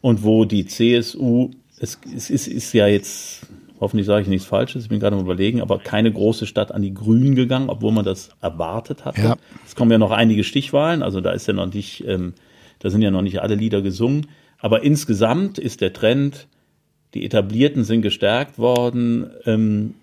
und 0.00 0.24
wo 0.24 0.44
die 0.44 0.66
CSU, 0.66 1.50
es, 1.78 1.98
es 2.14 2.30
ist, 2.30 2.48
ist 2.48 2.72
ja 2.72 2.86
jetzt 2.86 3.46
hoffentlich 3.80 4.06
sage 4.06 4.22
ich 4.22 4.28
nichts 4.28 4.46
Falsches, 4.46 4.84
ich 4.84 4.88
bin 4.88 5.00
gerade 5.00 5.16
am 5.16 5.22
überlegen, 5.22 5.60
aber 5.60 5.78
keine 5.78 6.10
große 6.12 6.46
Stadt 6.46 6.72
an 6.72 6.82
die 6.82 6.94
Grünen 6.94 7.34
gegangen, 7.34 7.68
obwohl 7.68 7.92
man 7.92 8.04
das 8.04 8.30
erwartet 8.40 9.04
hatte. 9.04 9.20
Ja. 9.20 9.36
Es 9.66 9.74
kommen 9.74 9.90
ja 9.90 9.98
noch 9.98 10.10
einige 10.10 10.44
Stichwahlen, 10.44 11.02
also 11.02 11.20
da 11.20 11.32
ist 11.32 11.46
ja 11.46 11.52
noch 11.52 11.72
nicht, 11.72 12.02
ähm, 12.06 12.32
da 12.78 12.90
sind 12.90 13.02
ja 13.02 13.10
noch 13.10 13.22
nicht 13.22 13.40
alle 13.40 13.54
Lieder 13.54 13.82
gesungen. 13.82 14.28
Aber 14.58 14.82
insgesamt 14.82 15.58
ist 15.58 15.82
der 15.82 15.92
Trend, 15.92 16.48
die 17.12 17.24
Etablierten 17.24 17.84
sind 17.84 18.02
gestärkt 18.02 18.58
worden. 18.58 19.30
Ähm, 19.44 19.94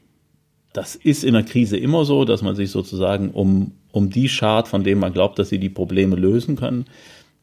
das 0.73 0.95
ist 0.95 1.23
in 1.23 1.33
der 1.33 1.43
Krise 1.43 1.77
immer 1.77 2.05
so, 2.05 2.23
dass 2.23 2.41
man 2.41 2.55
sich 2.55 2.71
sozusagen 2.71 3.31
um, 3.31 3.71
um 3.91 4.09
die 4.09 4.29
schart, 4.29 4.67
von 4.67 4.83
denen 4.83 5.01
man 5.01 5.11
glaubt, 5.11 5.39
dass 5.39 5.49
sie 5.49 5.59
die 5.59 5.69
Probleme 5.69 6.15
lösen 6.15 6.55
können. 6.55 6.85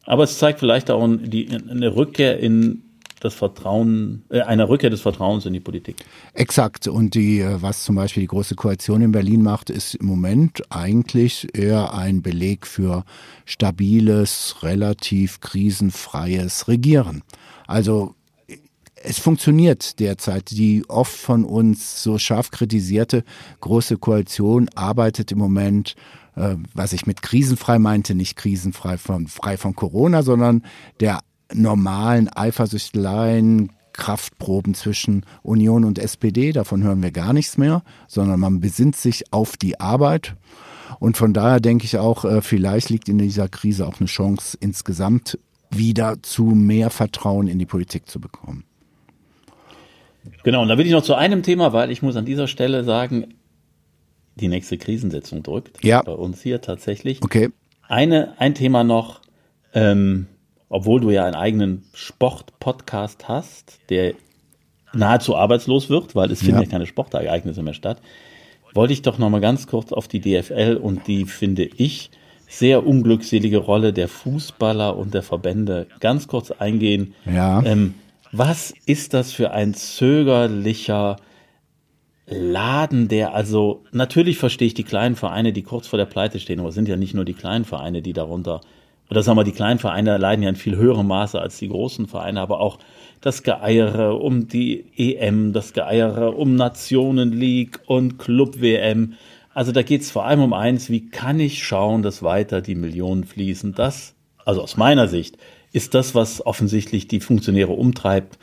Aber 0.09 0.23
es 0.23 0.39
zeigt 0.39 0.59
vielleicht 0.59 0.89
auch 0.89 1.07
die, 1.07 1.47
eine 1.51 1.95
Rückkehr 1.95 2.39
in 2.39 2.81
das 3.19 3.35
Vertrauen, 3.35 4.23
äh, 4.29 4.41
einer 4.41 4.67
Rückkehr 4.67 4.89
des 4.89 5.01
Vertrauens 5.01 5.45
in 5.45 5.53
die 5.53 5.59
Politik. 5.59 5.97
Exakt. 6.33 6.87
Und 6.87 7.13
die, 7.13 7.41
äh, 7.41 7.61
was 7.61 7.83
zum 7.83 7.95
Beispiel 7.95 8.21
die 8.21 8.27
Große 8.27 8.55
Koalition 8.55 9.03
in 9.03 9.11
Berlin 9.11 9.43
macht, 9.43 9.69
ist 9.69 9.93
im 9.93 10.07
Moment 10.07 10.63
eigentlich 10.71 11.55
eher 11.55 11.93
ein 11.93 12.23
Beleg 12.23 12.65
für 12.65 13.05
stabiles, 13.45 14.55
relativ 14.63 15.41
krisenfreies 15.41 16.67
Regieren. 16.67 17.21
Also 17.67 18.15
es 18.95 19.19
funktioniert 19.19 19.99
derzeit. 19.99 20.49
Die 20.49 20.85
oft 20.87 21.15
von 21.15 21.45
uns 21.45 22.01
so 22.01 22.17
scharf 22.17 22.49
kritisierte 22.49 23.23
Große 23.61 23.97
Koalition 23.97 24.69
arbeitet 24.73 25.31
im 25.31 25.37
Moment 25.37 25.95
äh, 26.39 26.55
was 26.73 26.93
ich 26.93 27.05
mit 27.05 27.21
krisenfrei 27.21 27.79
meinte, 27.79 28.15
nicht 28.15 28.35
krisenfrei 28.35 28.97
von, 28.97 29.27
frei 29.27 29.57
von 29.57 29.75
Corona, 29.75 30.23
sondern 30.23 30.63
der 30.99 31.19
normalen 31.53 32.29
Eifersüchteleien, 32.29 33.71
Kraftproben 33.93 34.75
zwischen 34.75 35.25
Union 35.43 35.83
und 35.83 35.99
SPD, 35.99 36.53
davon 36.53 36.83
hören 36.83 37.03
wir 37.03 37.11
gar 37.11 37.33
nichts 37.33 37.57
mehr, 37.57 37.83
sondern 38.07 38.39
man 38.39 38.61
besinnt 38.61 38.95
sich 38.95 39.33
auf 39.33 39.57
die 39.57 39.79
Arbeit. 39.79 40.35
Und 40.99 41.17
von 41.17 41.33
daher 41.33 41.59
denke 41.59 41.85
ich 41.85 41.97
auch, 41.97 42.23
äh, 42.23 42.41
vielleicht 42.41 42.89
liegt 42.89 43.09
in 43.09 43.17
dieser 43.17 43.49
Krise 43.49 43.85
auch 43.85 43.99
eine 43.99 44.07
Chance, 44.07 44.57
insgesamt 44.59 45.37
wieder 45.69 46.23
zu 46.23 46.45
mehr 46.45 46.89
Vertrauen 46.89 47.47
in 47.47 47.59
die 47.59 47.65
Politik 47.65 48.07
zu 48.07 48.19
bekommen. 48.19 48.63
Genau, 50.43 50.61
und 50.61 50.69
da 50.69 50.77
will 50.77 50.85
ich 50.85 50.91
noch 50.91 51.03
zu 51.03 51.15
einem 51.15 51.43
Thema, 51.43 51.73
weil 51.73 51.91
ich 51.91 52.01
muss 52.01 52.15
an 52.15 52.25
dieser 52.25 52.47
Stelle 52.47 52.83
sagen, 52.83 53.33
die 54.39 54.47
nächste 54.47 54.77
Krisensitzung 54.77 55.43
drückt. 55.43 55.83
Ja. 55.83 56.01
Bei 56.01 56.13
uns 56.13 56.41
hier 56.41 56.61
tatsächlich. 56.61 57.21
Okay. 57.23 57.49
Eine, 57.87 58.39
ein 58.39 58.55
Thema 58.55 58.83
noch, 58.83 59.21
ähm, 59.73 60.27
obwohl 60.69 61.01
du 61.01 61.09
ja 61.09 61.25
einen 61.25 61.35
eigenen 61.35 61.83
Sport-Podcast 61.93 63.27
hast, 63.27 63.79
der 63.89 64.13
nahezu 64.93 65.35
arbeitslos 65.35 65.89
wird, 65.89 66.15
weil 66.15 66.31
es 66.31 66.39
finden 66.39 66.57
ja, 66.57 66.63
ja 66.63 66.69
keine 66.69 66.85
Sportereignisse 66.85 67.63
mehr 67.63 67.73
statt, 67.73 68.01
wollte 68.73 68.93
ich 68.93 69.01
doch 69.01 69.17
noch 69.17 69.29
mal 69.29 69.41
ganz 69.41 69.67
kurz 69.67 69.91
auf 69.91 70.07
die 70.07 70.19
DFL 70.19 70.79
und 70.81 71.07
die, 71.07 71.25
finde 71.25 71.65
ich, 71.65 72.11
sehr 72.47 72.85
unglückselige 72.85 73.57
Rolle 73.57 73.93
der 73.93 74.07
Fußballer 74.07 74.97
und 74.97 75.13
der 75.13 75.23
Verbände 75.23 75.87
ganz 75.99 76.27
kurz 76.27 76.51
eingehen. 76.51 77.13
Ja. 77.25 77.63
Ähm, 77.63 77.93
was 78.31 78.73
ist 78.85 79.13
das 79.13 79.31
für 79.31 79.51
ein 79.51 79.73
zögerlicher 79.73 81.17
Laden, 82.29 83.07
der 83.07 83.33
also, 83.33 83.83
natürlich 83.91 84.37
verstehe 84.37 84.67
ich 84.67 84.73
die 84.73 84.83
kleinen 84.83 85.15
Vereine, 85.15 85.53
die 85.53 85.63
kurz 85.63 85.87
vor 85.87 85.97
der 85.97 86.05
Pleite 86.05 86.39
stehen, 86.39 86.59
aber 86.59 86.69
es 86.69 86.75
sind 86.75 86.87
ja 86.87 86.95
nicht 86.95 87.13
nur 87.13 87.25
die 87.25 87.33
kleinen 87.33 87.65
Vereine, 87.65 88.01
die 88.01 88.13
darunter, 88.13 88.61
oder 89.09 89.23
sagen 89.23 89.37
wir, 89.37 89.43
die 89.43 89.51
kleinen 89.51 89.79
Vereine 89.79 90.17
leiden 90.17 90.43
ja 90.43 90.49
in 90.49 90.55
viel 90.55 90.75
höherem 90.75 91.07
Maße 91.07 91.39
als 91.41 91.57
die 91.57 91.67
großen 91.67 92.07
Vereine, 92.07 92.41
aber 92.41 92.59
auch 92.59 92.77
das 93.21 93.41
Geeiere 93.41 94.19
um 94.19 94.47
die 94.47 94.85
EM, 94.95 95.51
das 95.51 95.73
Geeiere 95.73 96.37
um 96.37 96.55
Nationen 96.55 97.31
League 97.31 97.79
und 97.87 98.19
Club 98.19 98.61
WM. 98.61 99.13
Also 99.53 99.71
da 99.71 99.81
geht 99.81 100.01
es 100.01 100.11
vor 100.11 100.25
allem 100.25 100.41
um 100.41 100.53
eins, 100.53 100.91
wie 100.91 101.09
kann 101.09 101.39
ich 101.39 101.63
schauen, 101.63 102.03
dass 102.03 102.21
weiter 102.21 102.61
die 102.61 102.75
Millionen 102.75 103.23
fließen? 103.23 103.73
Das, 103.73 104.13
also 104.45 104.61
aus 104.61 104.77
meiner 104.77 105.07
Sicht, 105.07 105.37
ist 105.71 105.95
das, 105.95 106.13
was 106.13 106.45
offensichtlich 106.45 107.07
die 107.07 107.19
Funktionäre 107.19 107.71
umtreibt. 107.71 108.37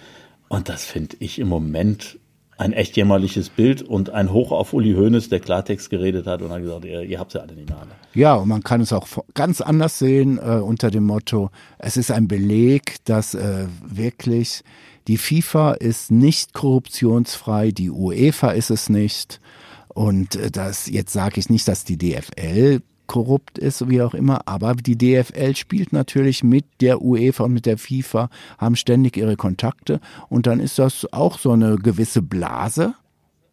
Und 0.48 0.68
das 0.68 0.84
finde 0.84 1.16
ich 1.20 1.38
im 1.38 1.48
Moment 1.48 2.18
ein 2.58 2.72
echt 2.72 2.96
jämmerliches 2.96 3.50
Bild 3.50 3.82
und 3.82 4.10
ein 4.10 4.32
Hoch 4.32 4.50
auf 4.50 4.72
Uli 4.72 4.94
Hoeneß, 4.94 5.28
der 5.28 5.40
Klartext 5.40 5.90
geredet 5.90 6.26
hat 6.26 6.42
und 6.42 6.50
hat 6.50 6.62
gesagt, 6.62 6.84
ihr, 6.84 7.02
ihr 7.02 7.18
habt 7.18 7.34
ja 7.34 7.42
alle 7.42 7.54
nicht 7.54 7.68
mehr. 7.68 7.86
Ja, 8.14 8.34
und 8.34 8.48
man 8.48 8.62
kann 8.62 8.80
es 8.80 8.92
auch 8.92 9.06
ganz 9.34 9.60
anders 9.60 9.98
sehen 9.98 10.38
äh, 10.38 10.56
unter 10.56 10.90
dem 10.90 11.04
Motto, 11.04 11.50
es 11.78 11.96
ist 11.96 12.10
ein 12.10 12.28
Beleg, 12.28 12.96
dass 13.04 13.34
äh, 13.34 13.66
wirklich 13.84 14.62
die 15.06 15.18
FIFA 15.18 15.72
ist 15.72 16.10
nicht 16.10 16.54
korruptionsfrei, 16.54 17.70
die 17.70 17.90
UEFA 17.90 18.50
ist 18.50 18.70
es 18.70 18.88
nicht. 18.88 19.40
Und 19.88 20.36
äh, 20.36 20.50
das, 20.50 20.88
jetzt 20.88 21.12
sage 21.12 21.38
ich 21.38 21.50
nicht, 21.50 21.68
dass 21.68 21.84
die 21.84 21.98
DFL 21.98 22.80
korrupt 23.06 23.58
ist, 23.58 23.88
wie 23.88 24.02
auch 24.02 24.14
immer. 24.14 24.46
Aber 24.46 24.74
die 24.74 24.96
DFL 24.96 25.54
spielt 25.56 25.92
natürlich 25.92 26.42
mit 26.42 26.64
der 26.80 27.02
UEFA 27.02 27.44
und 27.44 27.52
mit 27.52 27.66
der 27.66 27.78
FIFA, 27.78 28.30
haben 28.58 28.76
ständig 28.76 29.16
ihre 29.16 29.36
Kontakte. 29.36 30.00
Und 30.28 30.46
dann 30.46 30.60
ist 30.60 30.78
das 30.78 31.06
auch 31.12 31.38
so 31.38 31.52
eine 31.52 31.76
gewisse 31.76 32.22
Blase, 32.22 32.94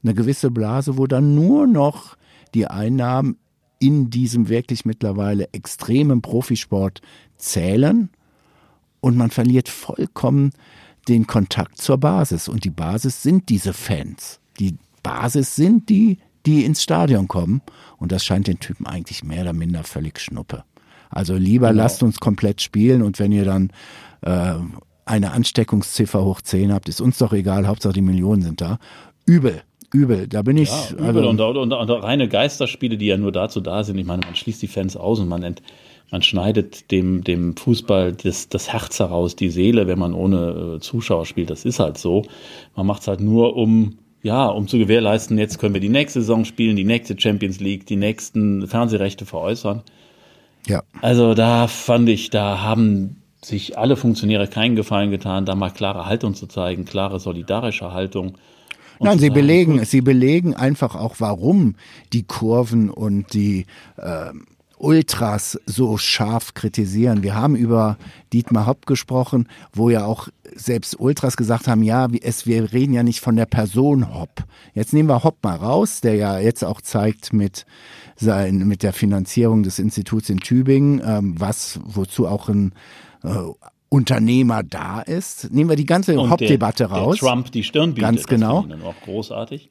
eine 0.04 0.14
gewisse 0.14 0.52
Blase, 0.52 0.98
wo 0.98 1.08
dann 1.08 1.36
nur 1.36 1.68
noch 1.68 2.18
die 2.54 2.68
Einnahmen 2.68 3.38
in 3.80 4.10
diesem 4.10 4.50
wirklich 4.50 4.86
mittlerweile 4.86 5.52
extremen 5.54 6.22
Profisport 6.22 7.02
zählen. 7.38 8.10
Und 9.02 9.18
man 9.18 9.30
verliert 9.30 9.68
vollkommen 9.68 10.52
den 11.08 11.28
Kontakt 11.28 11.78
zur 11.78 11.98
Basis. 11.98 12.48
Und 12.48 12.64
die 12.64 12.70
Basis 12.70 13.22
sind 13.22 13.50
diese 13.50 13.74
Fans. 13.74 14.40
Die 14.60 14.78
Basis 15.02 15.56
sind 15.56 15.90
die, 15.90 16.20
die 16.46 16.66
ins 16.66 16.84
Stadion 16.84 17.28
kommen. 17.28 17.62
Und 17.98 18.12
das 18.12 18.26
scheint 18.26 18.48
den 18.48 18.60
Typen 18.60 18.86
eigentlich 18.86 19.24
mehr 19.24 19.44
oder 19.44 19.54
minder 19.54 19.84
völlig 19.84 20.20
schnuppe. 20.20 20.64
Also 21.10 21.36
lieber 21.36 21.70
genau. 21.70 21.84
lasst 21.84 22.04
uns 22.04 22.20
komplett 22.20 22.62
spielen 22.62 23.02
und 23.02 23.20
wenn 23.20 23.32
ihr 23.32 23.46
dann 23.46 23.72
äh, 24.22 24.56
eine 25.06 25.32
Ansteckungsziffer 25.32 26.24
hoch 26.24 26.42
10 26.42 26.74
habt, 26.74 26.90
ist 26.90 27.02
uns 27.02 27.18
doch 27.18 27.34
egal, 27.34 27.68
Hauptsache 27.68 27.94
die 27.94 28.02
Millionen 28.02 28.42
sind 28.42 28.62
da. 28.62 28.80
Übel, 29.26 29.62
übel. 29.94 30.28
Da 30.28 30.42
bin 30.42 30.58
ich. 30.58 30.70
Ja, 30.70 30.92
übel 30.94 31.28
also, 31.28 31.30
und, 31.30 31.42
und, 31.42 31.74
und, 31.74 31.90
reine 32.04 32.28
Geisterspiele, 32.28 32.98
die 32.98 33.08
ja 33.08 33.18
nur 33.18 33.32
dazu 33.32 33.62
da 33.62 33.84
sind. 33.84 33.98
Ich 33.98 34.06
meine, 34.06 34.26
man 34.26 34.36
schließt 34.36 34.62
die 34.62 34.68
Fans 34.68 34.98
aus 34.98 35.20
und 35.20 35.28
man, 35.28 35.44
ent, 35.44 35.62
man 36.12 36.24
schneidet 36.24 36.92
dem, 36.92 37.24
dem 37.24 37.56
Fußball 37.56 38.14
das, 38.14 38.50
das 38.50 38.72
Herz 38.74 39.00
heraus, 39.00 39.36
die 39.36 39.50
Seele, 39.50 39.88
wenn 39.88 40.00
man 40.00 40.14
ohne 40.14 40.76
äh, 40.76 40.80
Zuschauer 40.80 41.26
spielt. 41.26 41.50
Das 41.50 41.64
ist 41.64 41.80
halt 41.80 41.98
so. 41.98 42.26
Man 42.76 42.88
macht 42.88 43.02
es 43.02 43.08
halt 43.08 43.22
nur, 43.22 43.56
um 43.56 44.00
ja, 44.24 44.46
um 44.46 44.68
zu 44.70 44.78
gewährleisten, 44.78 45.38
jetzt 45.38 45.60
können 45.60 45.74
wir 45.74 45.82
die 45.82 45.90
nächste 45.90 46.22
Saison 46.22 46.46
spielen, 46.46 46.78
die 46.78 46.86
nächste 46.86 47.20
Champions 47.20 47.60
League, 47.60 47.86
die 47.86 47.98
nächsten 47.98 48.68
Fernsehrechte 48.68 49.26
veräußern. 49.26 49.84
Ja. 50.66 50.82
Also 51.02 51.34
da 51.34 51.68
fand 51.68 52.08
ich, 52.08 52.30
da 52.30 52.62
haben 52.62 53.18
sich 53.44 53.78
alle 53.78 53.98
Funktionäre 53.98 54.48
keinen 54.48 54.78
Gefallen 54.78 55.12
getan, 55.12 55.46
da 55.46 55.56
mal 55.56 55.72
klare 55.72 56.06
Haltung 56.06 56.36
zu 56.36 56.48
zeigen, 56.48 56.86
klare 56.86 57.20
solidarische 57.20 57.92
Haltung. 57.92 58.38
Nein, 59.02 59.20
sie 59.20 59.30
belegen, 59.30 59.84
sie 59.84 60.00
belegen 60.00 60.54
einfach 60.56 60.96
auch, 60.96 61.16
warum 61.20 61.76
die 62.14 62.24
Kurven 62.24 62.90
und 62.90 63.34
die 63.34 63.66
äh, 63.98 64.32
Ultras 64.84 65.58
so 65.66 65.98
scharf 65.98 66.54
kritisieren. 66.54 67.24
Wir 67.24 67.36
haben 67.36 67.56
über 67.56 67.98
Dietmar 68.34 68.68
Hopp 68.68 68.86
gesprochen, 68.86 69.48
wo 69.72 69.90
ja 69.90 70.06
auch 70.06 70.28
selbst 70.54 71.00
Ultras 71.00 71.38
gesagt 71.38 71.70
haben, 71.70 71.84
ja, 71.84 72.08
es, 72.22 72.46
wir 72.46 72.74
reden 72.74 72.94
ja 72.94 73.02
nicht 73.02 73.22
von 73.22 73.38
der 73.38 73.46
Person 73.46 74.14
Hopp. 74.14 74.44
Jetzt 74.74 74.94
nehmen 74.94 75.08
wir 75.08 75.24
Hopp 75.24 75.42
mal 75.42 75.56
raus, 75.56 76.02
der 76.02 76.16
ja 76.16 76.38
jetzt 76.38 76.66
auch 76.66 76.82
zeigt 76.82 77.32
mit 77.32 77.66
sein, 78.18 78.68
mit 78.68 78.84
der 78.84 78.92
Finanzierung 78.92 79.64
des 79.64 79.80
Instituts 79.80 80.30
in 80.30 80.40
Tübingen, 80.40 81.02
ähm, 81.06 81.40
was, 81.40 81.80
wozu 81.86 82.28
auch 82.28 82.50
ein 82.50 82.74
äh, 83.24 83.30
Unternehmer 83.88 84.64
da 84.64 85.00
ist. 85.00 85.54
Nehmen 85.54 85.70
wir 85.70 85.78
die 85.78 85.86
ganze 85.86 86.18
Hopp-Debatte 86.18 86.86
raus. 86.86 87.20
Der 87.20 87.30
Trump 87.30 87.52
die 87.54 87.64
Stirn 87.64 87.94
bietet. 87.94 88.10
Ganz 88.10 88.26
genau. 88.26 88.64
Das 88.64 88.82
auch 88.82 89.00
großartig 89.06 89.70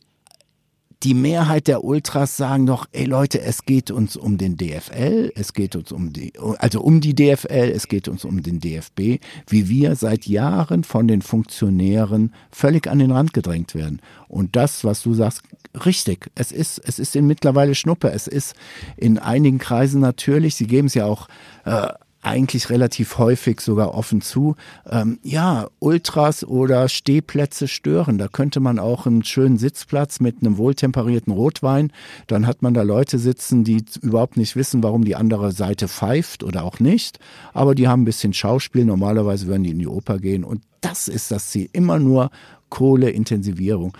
die 1.02 1.14
Mehrheit 1.14 1.66
der 1.66 1.84
Ultras 1.84 2.36
sagen 2.36 2.66
doch, 2.66 2.86
ey 2.92 3.04
Leute, 3.04 3.40
es 3.40 3.64
geht 3.64 3.90
uns 3.90 4.16
um 4.16 4.38
den 4.38 4.56
DFL, 4.56 5.32
es 5.34 5.52
geht 5.52 5.74
uns 5.74 5.90
um 5.90 6.12
die, 6.12 6.32
also 6.58 6.80
um 6.80 7.00
die 7.00 7.14
DFL, 7.14 7.72
es 7.74 7.88
geht 7.88 8.08
uns 8.08 8.24
um 8.24 8.42
den 8.42 8.60
DFB, 8.60 9.20
wie 9.48 9.68
wir 9.68 9.96
seit 9.96 10.26
Jahren 10.26 10.84
von 10.84 11.08
den 11.08 11.22
Funktionären 11.22 12.32
völlig 12.50 12.88
an 12.88 13.00
den 13.00 13.10
Rand 13.10 13.32
gedrängt 13.32 13.74
werden. 13.74 14.00
Und 14.28 14.54
das, 14.54 14.84
was 14.84 15.02
du 15.02 15.14
sagst, 15.14 15.42
richtig, 15.84 16.30
es 16.34 16.52
ist, 16.52 16.78
es 16.78 16.98
ist 16.98 17.16
in 17.16 17.26
mittlerweile 17.26 17.74
Schnuppe, 17.74 18.10
es 18.10 18.26
ist 18.26 18.54
in 18.96 19.18
einigen 19.18 19.58
Kreisen 19.58 20.00
natürlich, 20.00 20.54
sie 20.54 20.66
geben 20.66 20.86
es 20.86 20.94
ja 20.94 21.06
auch 21.06 21.28
äh, 21.64 21.88
eigentlich 22.22 22.70
relativ 22.70 23.18
häufig 23.18 23.60
sogar 23.60 23.94
offen 23.94 24.22
zu. 24.22 24.54
Ähm, 24.88 25.18
ja, 25.22 25.68
Ultras 25.80 26.44
oder 26.44 26.88
Stehplätze 26.88 27.66
stören. 27.66 28.16
Da 28.16 28.28
könnte 28.28 28.60
man 28.60 28.78
auch 28.78 29.06
einen 29.06 29.24
schönen 29.24 29.58
Sitzplatz 29.58 30.20
mit 30.20 30.36
einem 30.40 30.56
wohltemperierten 30.56 31.32
Rotwein. 31.32 31.92
Dann 32.28 32.46
hat 32.46 32.62
man 32.62 32.74
da 32.74 32.82
Leute 32.82 33.18
sitzen, 33.18 33.64
die 33.64 33.84
überhaupt 34.00 34.36
nicht 34.36 34.54
wissen, 34.54 34.82
warum 34.84 35.04
die 35.04 35.16
andere 35.16 35.50
Seite 35.50 35.88
pfeift 35.88 36.44
oder 36.44 36.62
auch 36.62 36.78
nicht. 36.78 37.18
Aber 37.52 37.74
die 37.74 37.88
haben 37.88 38.02
ein 38.02 38.06
bisschen 38.06 38.32
Schauspiel. 38.32 38.84
Normalerweise 38.84 39.48
würden 39.48 39.64
die 39.64 39.70
in 39.70 39.80
die 39.80 39.88
Oper 39.88 40.18
gehen. 40.18 40.44
Und 40.44 40.62
das 40.80 41.08
ist 41.08 41.32
das 41.32 41.50
Ziel. 41.50 41.68
Immer 41.72 41.98
nur 41.98 42.30
Kohleintensivierung. 42.68 43.96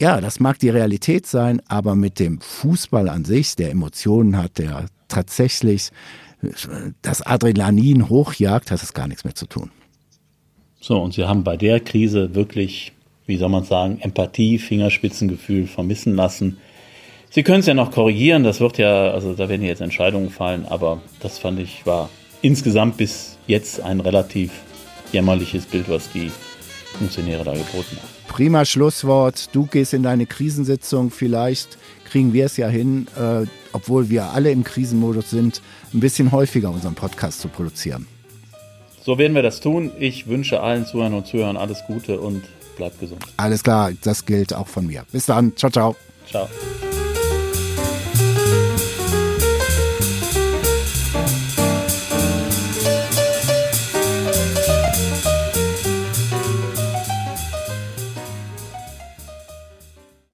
Ja, 0.00 0.20
das 0.20 0.40
mag 0.40 0.58
die 0.58 0.70
Realität 0.70 1.26
sein, 1.26 1.60
aber 1.68 1.94
mit 1.94 2.18
dem 2.18 2.40
Fußball 2.40 3.08
an 3.08 3.24
sich, 3.24 3.54
der 3.56 3.70
Emotionen 3.70 4.36
hat, 4.36 4.58
der 4.58 4.86
tatsächlich 5.06 5.90
das 7.02 7.22
Adrenalin 7.22 8.08
hochjagt, 8.08 8.70
hat 8.70 8.82
es 8.82 8.92
gar 8.92 9.06
nichts 9.06 9.24
mehr 9.24 9.34
zu 9.34 9.46
tun. 9.46 9.70
So, 10.80 11.00
und 11.00 11.14
Sie 11.14 11.24
haben 11.24 11.44
bei 11.44 11.56
der 11.56 11.80
Krise 11.80 12.34
wirklich, 12.34 12.92
wie 13.26 13.36
soll 13.36 13.48
man 13.48 13.64
sagen, 13.64 13.98
Empathie, 14.00 14.58
Fingerspitzengefühl 14.58 15.66
vermissen 15.66 16.16
lassen. 16.16 16.58
Sie 17.30 17.42
können 17.42 17.60
es 17.60 17.66
ja 17.66 17.74
noch 17.74 17.92
korrigieren, 17.92 18.42
das 18.42 18.60
wird 18.60 18.78
ja, 18.78 19.10
also 19.10 19.32
da 19.32 19.48
werden 19.48 19.62
jetzt 19.62 19.80
Entscheidungen 19.80 20.30
fallen, 20.30 20.66
aber 20.66 21.00
das 21.20 21.38
fand 21.38 21.60
ich 21.60 21.86
war 21.86 22.10
insgesamt 22.42 22.96
bis 22.96 23.38
jetzt 23.46 23.80
ein 23.80 24.00
relativ 24.00 24.50
jämmerliches 25.12 25.64
Bild, 25.66 25.88
was 25.88 26.10
die 26.10 26.30
Funktionäre 26.98 27.44
da 27.44 27.52
geboten 27.52 27.96
haben. 27.96 28.08
Prima 28.28 28.64
Schlusswort. 28.64 29.54
Du 29.54 29.66
gehst 29.66 29.94
in 29.94 30.02
deine 30.02 30.26
Krisensitzung. 30.26 31.10
Vielleicht 31.10 31.78
kriegen 32.04 32.32
wir 32.32 32.46
es 32.46 32.56
ja 32.56 32.68
hin, 32.68 33.06
äh, 33.16 33.46
obwohl 33.72 34.10
wir 34.10 34.30
alle 34.30 34.50
im 34.50 34.64
Krisenmodus 34.64 35.30
sind, 35.30 35.62
ein 35.92 36.00
bisschen 36.00 36.32
häufiger 36.32 36.70
unseren 36.70 36.94
Podcast 36.94 37.40
zu 37.40 37.48
produzieren. 37.48 38.06
So 39.04 39.18
werden 39.18 39.34
wir 39.34 39.42
das 39.42 39.60
tun. 39.60 39.90
Ich 39.98 40.28
wünsche 40.28 40.60
allen 40.60 40.86
Zuhörern 40.86 41.14
und 41.14 41.26
Zuhörern 41.26 41.56
alles 41.56 41.82
Gute 41.86 42.20
und 42.20 42.44
bleibt 42.76 43.00
gesund. 43.00 43.24
Alles 43.36 43.62
klar, 43.62 43.92
das 44.02 44.24
gilt 44.24 44.54
auch 44.54 44.68
von 44.68 44.86
mir. 44.86 45.04
Bis 45.10 45.26
dann. 45.26 45.56
Ciao, 45.56 45.70
ciao. 45.70 45.96
Ciao. 46.30 46.48